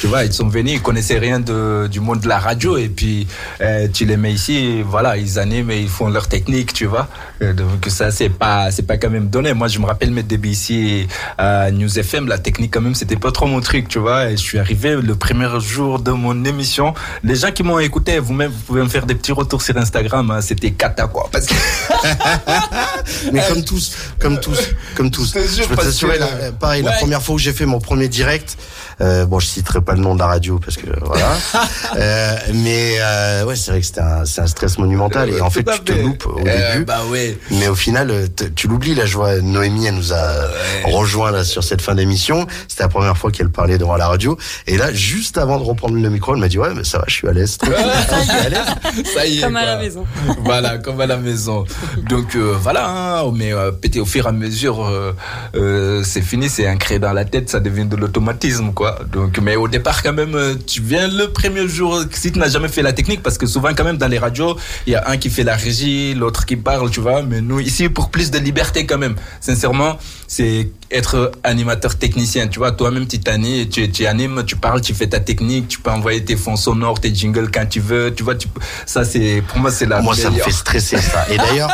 [0.00, 2.88] tu vois, ils sont venus, ils connaissaient rien de, du monde de la radio et
[2.88, 3.26] puis
[3.60, 7.08] euh, tu les mets ici, voilà, ils animent et ils font leur technique, tu vois.
[7.42, 9.52] Euh, donc ça c'est pas c'est pas quand même donné.
[9.54, 11.06] Moi je me rappelle mes débuts ici
[11.38, 14.30] à News FM, la technique quand même c'était pas trop mon truc, tu vois.
[14.30, 16.94] Et je suis arrivé le premier jour de mon émission.
[17.22, 20.30] Les gens qui m'ont écouté, vous-même vous pouvez me faire des petits retours sur Instagram.
[20.30, 21.54] hein, c'était cata quoi, parce que
[23.32, 24.58] Mais comme tous, comme tous,
[24.94, 25.34] comme tous.
[25.34, 26.18] Je Je peux t'assurer,
[26.58, 28.56] pareil, la première fois où j'ai fait mon premier direct,
[29.00, 31.26] euh, bon, je citerai pas le nom de la radio parce que voilà.
[31.96, 35.48] Euh, mais euh, ouais, c'est vrai que c'était un, c'est un stress monumental et en
[35.50, 36.02] fait, Tout à tu te fait.
[36.02, 36.84] loupes au Euh, début.
[36.84, 37.38] bah ouais.
[37.52, 38.26] Mais au final, euh,
[38.56, 38.94] tu l'oublies.
[38.96, 40.48] Là, je vois Noémie, elle nous a
[40.84, 42.46] rejoint là sur cette fin d'émission.
[42.66, 44.36] C'était la première fois qu'elle parlait devant la radio.
[44.66, 47.04] Et là, juste avant de reprendre le micro, elle m'a dit ouais, mais ça va,
[47.06, 47.58] je suis à l'aise.
[49.14, 49.42] Ça y est.
[49.42, 50.04] Comme à la maison.
[50.44, 51.64] voilà, comme à la maison.
[52.08, 53.70] Donc euh, voilà, hein, mais euh,
[54.00, 55.12] au fur et à mesure, euh,
[55.54, 58.98] euh, c'est fini, c'est ancré dans la tête, ça devient de l'automatisme, quoi.
[59.12, 62.48] Donc, mais au départ, quand même, euh, tu viens le premier jour, si tu n'as
[62.48, 64.56] jamais fait la technique, parce que souvent, quand même, dans les radios,
[64.86, 67.22] il y a un qui fait la régie, l'autre qui parle, tu vois.
[67.22, 69.98] Mais nous, ici, pour plus de liberté, quand même, sincèrement,
[70.36, 72.72] c'est être animateur technicien, tu vois.
[72.72, 76.24] Toi-même, tu t'animes, tu, tu animes, tu parles, tu fais ta technique, tu peux envoyer
[76.24, 78.34] tes fonds sonores, tes jingles quand tu veux, tu vois.
[78.34, 78.48] Tu,
[78.84, 81.26] ça, c'est pour moi, c'est la Moi, ça me fait stresser ça.
[81.30, 81.70] Et d'ailleurs,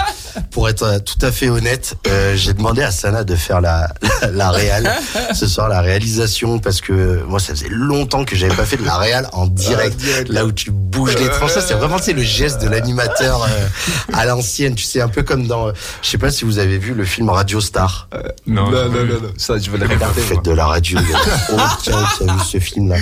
[0.51, 3.89] pour être euh, tout à fait honnête, euh, j'ai demandé à Sana de faire la,
[4.23, 4.93] la, la réal
[5.35, 8.85] ce soir, la réalisation, parce que moi, ça faisait longtemps que j'avais pas fait de
[8.85, 11.53] la réal en direct, là où tu bouges les tranches.
[11.53, 13.67] Ça, c'est vraiment sais, le geste de l'animateur euh,
[14.13, 14.75] à l'ancienne.
[14.75, 17.29] Tu sais, un peu comme dans, je sais pas si vous avez vu le film
[17.31, 18.09] Radio Star.
[18.51, 19.33] Non, non, non, non.
[19.37, 20.21] Ça, je veux le regarder.
[20.21, 20.99] Faites de la radio.
[21.53, 22.97] oh, tiens, tu as vu ce film-là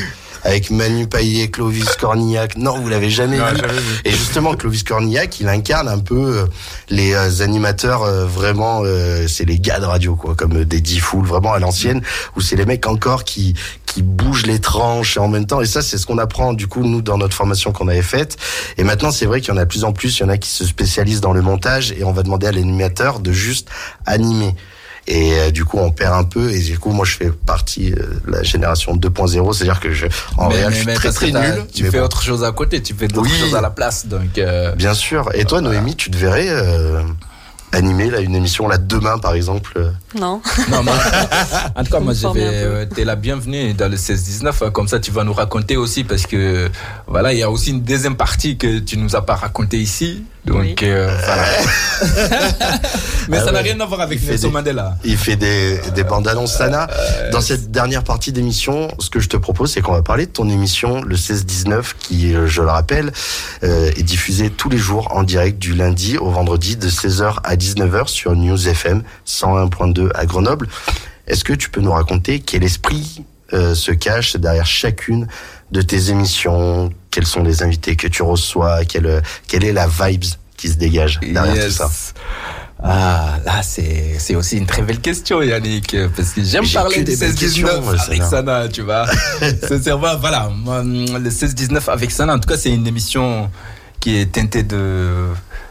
[0.45, 2.57] avec Manu Payet, Clovis Cornillac.
[2.57, 3.61] Non, vous l'avez jamais, Non, vu.
[4.05, 6.47] Et justement, Clovis Cornillac, il incarne un peu euh,
[6.89, 8.83] les euh, animateurs euh, vraiment,
[9.27, 12.03] c'est les gars de radio, quoi, comme des Diffoul, vraiment à l'ancienne,
[12.37, 13.55] où c'est les mecs encore qui
[13.87, 15.61] qui bougent les tranches en même temps.
[15.61, 18.37] Et ça, c'est ce qu'on apprend du coup nous dans notre formation qu'on avait faite.
[18.77, 20.19] Et maintenant, c'est vrai qu'il y en a de plus en plus.
[20.19, 22.53] Il y en a qui se spécialisent dans le montage, et on va demander à
[22.53, 23.69] l'animateur de juste
[24.07, 24.55] animer.
[25.11, 26.51] Et euh, du coup, on perd un peu.
[26.51, 27.97] Et du coup, moi, je fais partie euh,
[28.27, 29.55] de la génération 2.0.
[29.55, 30.07] C'est-à-dire que je,
[30.37, 31.65] en mais, réel, mais- je suis mais très très nul.
[31.75, 32.05] Tu fais bon.
[32.05, 33.39] autre chose à côté, tu fais d'autres Oui.
[33.39, 34.07] choses à la place.
[34.07, 35.31] Donc, euh, Bien sûr.
[35.35, 37.03] Et toi, Noémie, tu te verrais euh,
[37.73, 40.43] animer là une émission là demain, par exemple Non.
[40.71, 40.95] Non, moi,
[41.75, 44.53] en tout cas, moi, je vais, euh, t'es la bienvenue dans le 16-19.
[44.67, 46.69] hein, Comme ça, tu vas nous raconter aussi parce que,
[47.07, 50.25] voilà, il y a aussi une deuxième partie que tu nous as pas raconté ici.
[50.49, 51.45] Donc, euh, voilà.
[53.29, 53.65] Mais Ah ça n'a ouais.
[53.73, 54.97] rien à voir avec Nelson Mandela.
[55.05, 56.89] Il fait des, des bandes annonces Sana.
[56.91, 60.27] Euh, Dans cette dernière partie d'émission, ce que je te propose, c'est qu'on va parler
[60.27, 63.13] de ton émission, le 16-19, qui, euh, je le rappelle,
[63.65, 67.57] euh, est diffusée tous les jours en direct du lundi au vendredi de 16h à
[67.57, 70.69] 19h sur News FM 101.2 à Grenoble.
[71.27, 73.23] Est-ce que tu peux nous raconter quel esprit
[73.53, 75.27] euh, se cache derrière chacune
[75.73, 80.25] de tes émissions Quels sont les invités que tu reçois quelle, quelle est la vibes
[80.57, 81.75] qui se dégage derrière tout Yes.
[81.77, 81.91] ça
[82.83, 86.99] Ah, là, c'est, c'est aussi une très belle question, Yannick, parce que j'aime J'ai parler
[86.99, 88.69] du des belles 16-19 questions, moi, avec Sana.
[88.69, 89.07] Tu vois.
[89.69, 93.51] Sincèrement, voilà, le 16-19 avec Sana, en tout cas, c'est une émission
[94.01, 95.27] qui est teintée de,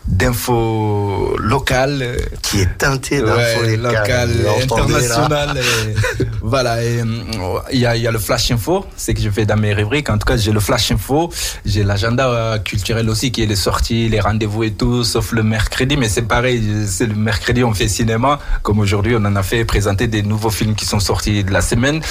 [0.08, 2.18] d'infos locales.
[2.42, 4.32] Qui est teintée d'infos Ouais, locales.
[4.64, 5.58] internationales.
[5.58, 7.24] et voilà, hum,
[7.72, 10.10] il y a, y a le Flash Info, c'est que je fais dans mes rubriques.
[10.10, 11.32] En tout cas, j'ai le Flash Info,
[11.66, 15.44] j'ai l'agenda euh, culturel aussi qui est les sorties, les rendez-vous et tout, sauf le
[15.44, 15.98] mercredi.
[15.98, 18.40] Mais c'est pareil, c'est le mercredi, on fait cinéma.
[18.64, 21.62] Comme aujourd'hui, on en a fait présenter des nouveaux films qui sont sortis de la
[21.62, 22.02] semaine.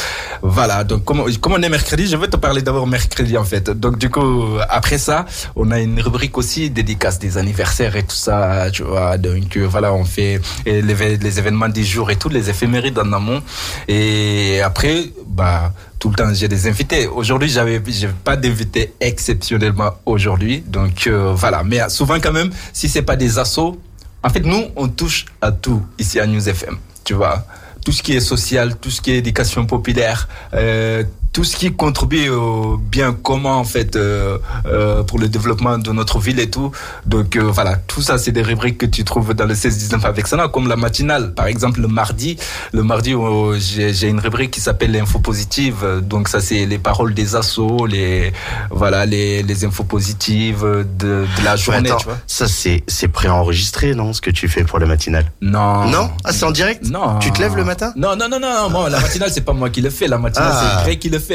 [0.42, 3.70] Voilà, donc comme, comme on est mercredi, je vais te parler d'abord mercredi en fait.
[3.70, 5.24] Donc du coup, après ça,
[5.54, 9.18] on a une rubrique aussi dédicace des anniversaires et tout ça, tu vois.
[9.18, 13.42] Donc euh, voilà, on fait les, événements du jour et tout, les éphémérides en amont.
[13.86, 17.06] Et après, bah tout le temps j'ai des invités.
[17.06, 20.64] Aujourd'hui, j'avais j'ai pas d'invités exceptionnellement aujourd'hui.
[20.66, 23.78] Donc euh, voilà, mais souvent quand même, si c'est pas des assos,
[24.22, 27.46] en fait nous on touche à tout ici à News FM, tu vois.
[27.84, 31.04] Tout ce qui est social, tout ce qui est éducation populaire, euh,
[31.36, 35.92] tout ce qui contribue au bien commun en fait euh, euh, pour le développement de
[35.92, 36.70] notre ville et tout.
[37.04, 40.26] Donc euh, voilà, tout ça c'est des rubriques que tu trouves dans le 16-19 avec
[40.28, 41.34] ça, comme la matinale.
[41.34, 42.38] Par exemple le mardi,
[42.72, 45.84] le mardi oh, j'ai une rubrique qui s'appelle l'info positive.
[46.00, 48.32] Donc ça c'est les paroles des assos, les
[48.70, 51.90] voilà les, les infos positives de, de la journée.
[51.90, 52.18] attends, tu vois.
[52.26, 55.84] ça c'est c'est préenregistré, non, ce que tu fais pour le matinal Non.
[55.84, 56.08] Non?
[56.24, 56.82] Ah, c'est en direct?
[56.88, 57.18] Non.
[57.18, 57.92] Tu te lèves le matin?
[57.94, 58.70] Non, non, non, non.
[58.70, 60.06] Moi, la matinale, c'est pas moi qui le fais.
[60.08, 60.76] La matinale, Ah.
[60.78, 61.25] c'est Greg qui le fait.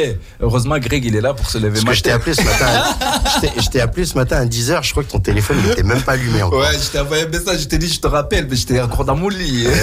[0.42, 2.66] Heureusement, Greg, il est là pour se lever Parce que je t'ai appelé ce matin.
[2.68, 3.22] à-
[3.62, 6.14] je t'ai- appelé ce matin à 10h, je crois que ton téléphone n'était même pas
[6.14, 6.60] allumé encore.
[6.60, 9.06] Ouais, je t'ai envoyé un message, je t'ai dit, je te rappelle, mais j'étais encore
[9.06, 9.66] dans mon lit.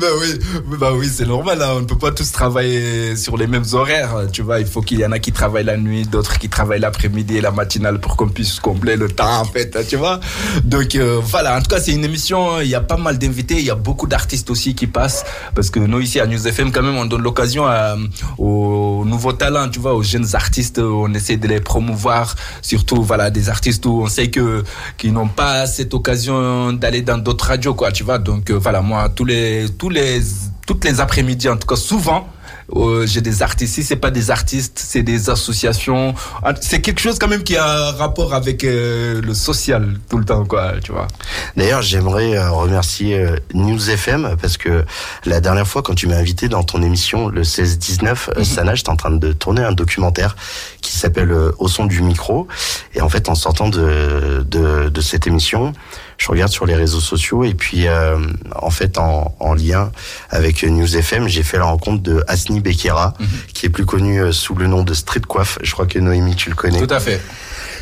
[0.00, 0.38] bah oui,
[0.78, 1.70] bah oui, c'est normal, hein.
[1.76, 4.98] on ne peut pas tous travailler sur les mêmes horaires, tu vois, il faut qu'il
[5.00, 8.16] y en a qui travaillent la nuit, d'autres qui travaillent l'après-midi et la matinale pour
[8.16, 10.20] qu'on puisse combler le temps, en fait, tu vois.
[10.64, 13.54] Donc euh, voilà, en tout cas, c'est une émission, il y a pas mal d'invités,
[13.58, 15.24] il y a beaucoup d'artistes aussi qui passent,
[15.54, 17.96] parce que nous ici à News FM, quand même, on donne l'occasion à-
[18.38, 23.30] aux nouveaux talents, tu vois, aux jeunes artistes, on essaie de les promouvoir, surtout, voilà,
[23.30, 24.62] des artistes où on sait que,
[24.98, 28.18] qui n'ont pas cette occasion d'aller dans d'autres radios, quoi, tu vois.
[28.18, 30.20] Donc, euh, voilà, moi, tous les, tous les,
[30.66, 32.28] toutes les après-midi, en tout cas, souvent,
[32.76, 33.74] euh, j'ai des artistes.
[33.74, 36.14] Si c'est pas des artistes, c'est des associations.
[36.42, 40.18] Ah, C'est quelque chose quand même qui a un rapport avec euh, le social tout
[40.18, 41.08] le temps, quoi, tu vois.
[41.56, 44.84] D'ailleurs, j'aimerais euh, remercier euh, News FM parce que
[45.24, 48.90] la dernière fois, quand tu m'as invité dans ton émission, le 16-19, euh, Sana, j'étais
[48.90, 50.36] en train de tourner un documentaire
[50.80, 52.46] qui s'appelle Au son du micro.
[52.94, 55.72] Et en fait, en sortant de, de, de cette émission,
[56.20, 58.18] je regarde sur les réseaux sociaux et puis, euh,
[58.54, 59.90] en fait, en, en lien
[60.28, 63.14] avec News FM, j'ai fait la rencontre de Asni Bekera,
[63.54, 65.58] qui est plus connu euh, sous le nom de Street Coiffe.
[65.62, 66.78] Je crois que Noémie, tu le connais.
[66.78, 67.22] Tout à fait.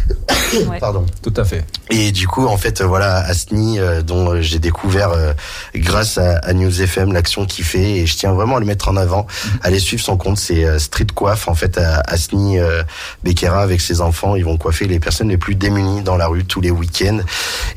[0.80, 1.04] Pardon.
[1.22, 1.64] Tout à fait.
[1.90, 5.32] Et du coup, en fait, voilà, Asni, euh, dont euh, j'ai découvert euh,
[5.74, 8.88] grâce à, à News FM l'action qu'il fait, et je tiens vraiment à le mettre
[8.88, 9.26] en avant.
[9.62, 11.48] Allez suivre son compte, c'est euh, Street Coiffe.
[11.48, 12.82] En fait, à Asni euh,
[13.24, 16.44] Beckera avec ses enfants, ils vont coiffer les personnes les plus démunies dans la rue
[16.44, 17.20] tous les week-ends.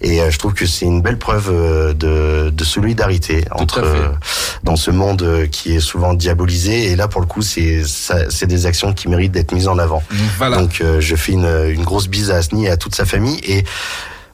[0.02, 4.08] Et euh, je trouve que c'est une belle preuve euh, de, de solidarité entre euh,
[4.64, 6.92] dans ce monde euh, qui est souvent diabolisé.
[6.92, 9.78] Et là, pour le coup, c'est ça- c'est des actions qui méritent d'être mises en
[9.78, 10.04] avant.
[10.38, 10.58] Voilà.
[10.58, 13.40] Donc, euh, je fais une, une grosse bise à Asni et à toute sa famille.
[13.44, 13.64] Et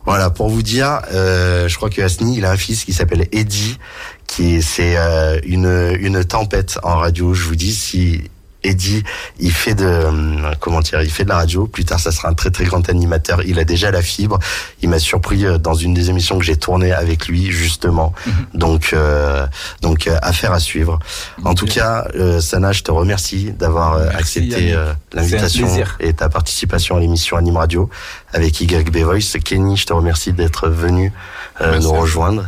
[0.06, 3.28] voilà, pour vous dire, euh, je crois que Asni, il a un fils qui s'appelle
[3.32, 3.78] Eddie,
[4.26, 7.34] qui c'est euh, une une tempête en radio.
[7.34, 8.24] Je vous dis si
[8.68, 9.04] Eddie,
[9.40, 11.68] il fait de hum, comment dire, il fait de la radio.
[11.68, 13.42] Plus tard, ça sera un très très grand animateur.
[13.46, 14.40] Il a déjà la fibre.
[14.82, 18.14] Il m'a surpris euh, dans une des émissions que j'ai tournées avec lui justement.
[18.54, 19.48] Donc euh,
[19.82, 21.00] donc euh, affaire à suivre.
[21.44, 25.68] En tout cas, euh, Sana, je te remercie d'avoir euh, accepté euh, l'invitation
[26.00, 27.90] et ta participation à l'émission Anime Radio
[28.34, 29.38] avec YB Voice.
[29.44, 31.14] Kenny, je te remercie d'être venu
[31.62, 32.48] euh, nous rejoindre.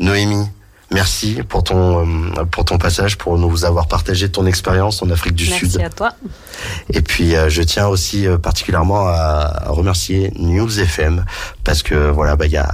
[0.00, 0.46] Noémie,
[0.90, 2.06] merci pour ton
[2.38, 5.80] euh, pour ton passage, pour nous avoir partagé ton expérience en Afrique du Merci Sud.
[5.82, 6.12] à toi.
[6.92, 11.24] Et puis euh, je tiens aussi euh, particulièrement à, à remercier News FM
[11.64, 12.68] parce que voilà bah il y a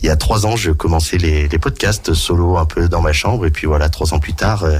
[0.00, 3.12] il y a trois ans je commençais les, les podcasts solo un peu dans ma
[3.12, 4.78] chambre et puis voilà trois ans plus tard euh,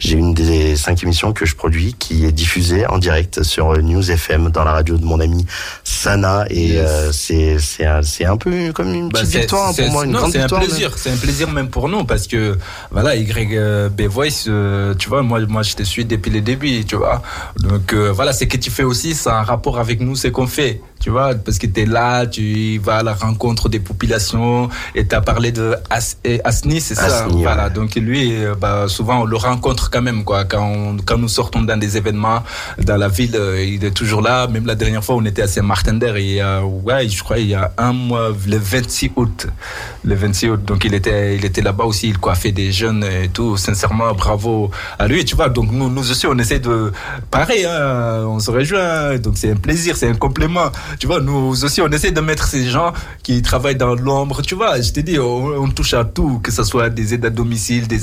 [0.00, 4.10] j'ai une des cinq émissions que je produis qui est diffusée en direct sur News
[4.10, 5.46] FM dans la radio de mon ami
[5.84, 6.80] Sana et Yes.
[6.88, 9.92] euh, c'est c'est un, c'est un peu comme une Bah, petite c'est- victoire c'est- pour
[9.92, 10.62] moi une non, grande c'est un victoire.
[10.62, 12.56] plaisir, c'est un plaisir même pour nous parce que
[12.90, 16.96] voilà, YB Voice, euh, tu vois, moi, moi, je te suis depuis le début, tu
[16.96, 17.22] vois.
[17.58, 20.46] Donc euh, voilà, ce que tu fais aussi, c'est un rapport avec nous, ce qu'on
[20.46, 24.68] fait, tu vois, parce que tu es là, tu vas à la rencontre des populations
[24.94, 27.24] et tu as parlé de As- Asni, c'est ça.
[27.24, 27.70] Asni, voilà, ouais.
[27.70, 30.44] donc lui, euh, bah, souvent on le rencontre quand même, quoi.
[30.44, 32.42] Quand, on- quand nous sortons dans des événements
[32.78, 34.46] dans la ville, euh, il est toujours là.
[34.46, 37.54] Même la dernière fois, on était à Saint-Martin-d'Air et euh, ouais, je crois il y
[37.54, 39.46] a un mois, le 26 août.
[40.04, 40.64] Le 26 août.
[40.64, 43.56] Donc il était, il était là-bas aussi, il coiffait des jeunes et tout.
[43.56, 45.48] Sincèrement, bravo à lui, tu vois.
[45.48, 46.92] Donc nous, nous aussi, on essaie de,
[47.30, 49.18] pareil, hein, on se rejoint.
[49.18, 50.70] Donc c'est un plaisir, c'est un complément.
[50.98, 54.42] Tu vois, nous aussi, on essaie de mettre ces gens qui travaillent dans l'ombre.
[54.42, 57.30] Tu vois, je t'ai dit, on, touche à tout, que ce soit des aides à
[57.30, 58.00] domicile, des,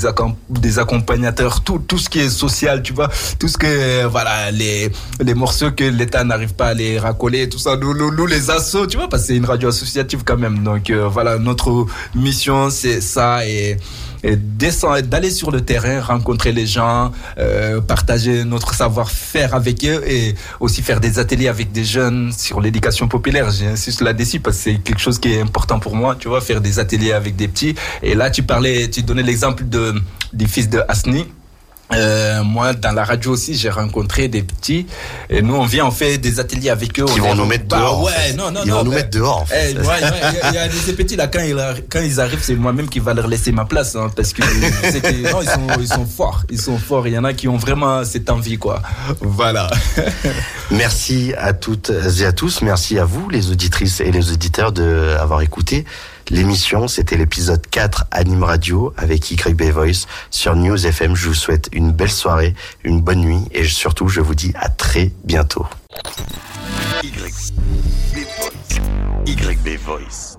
[0.48, 3.08] des accompagnateurs, tout, tout ce qui est social, tu vois,
[3.38, 7.58] tout ce que, voilà, les, les morceaux que l'État n'arrive pas à les racoler, tout
[7.58, 10.64] ça, nous, nous, les assos, tu vois, parce que c'est une radio associative quand même.
[10.64, 13.76] Donc euh, voilà, notre mission, c'est ça et
[14.22, 20.82] d'aller sur le terrain, rencontrer les gens, euh, partager notre savoir-faire avec eux et aussi
[20.82, 23.50] faire des ateliers avec des jeunes sur l'éducation populaire.
[23.50, 26.60] J'insiste là-dessus parce que c'est quelque chose qui est important pour moi, tu vois, faire
[26.60, 27.74] des ateliers avec des petits.
[28.02, 29.94] Et là, tu parlais, tu donnais l'exemple de,
[30.32, 31.26] du fils de Asni.
[31.92, 34.86] Euh, moi, dans la radio aussi, j'ai rencontré des petits.
[35.28, 37.04] Et nous, on vient, on fait des ateliers avec eux.
[37.04, 38.32] Qui on vont nous mettre dehors, Ouais, fait.
[38.34, 38.76] non, non, Ils non.
[38.78, 41.56] vont nous mettre dehors, eh, Il y a- des petits là, quand ils,
[41.90, 43.96] quand ils arrivent, c'est moi-même qui va leur laisser ma place.
[43.96, 44.42] hein, parce que,
[45.32, 46.42] non, ils sont, ils sont forts.
[46.50, 47.06] Ils sont forts.
[47.08, 48.82] Il y en a qui ont vraiment cette envie, quoi.
[49.20, 49.68] Voilà.
[50.70, 51.90] Merci à toutes
[52.20, 52.62] et à tous.
[52.62, 55.84] Merci à vous, les auditrices et les auditeurs, de avoir écouté
[56.30, 56.88] l'émission.
[56.88, 61.14] C'était l'épisode 4 Anime Radio avec YB Voice sur News FM.
[61.14, 62.54] Je vous souhaite une belle soirée,
[62.84, 65.66] une bonne nuit et surtout, je vous dis à très bientôt.
[69.26, 70.36] YB Voice.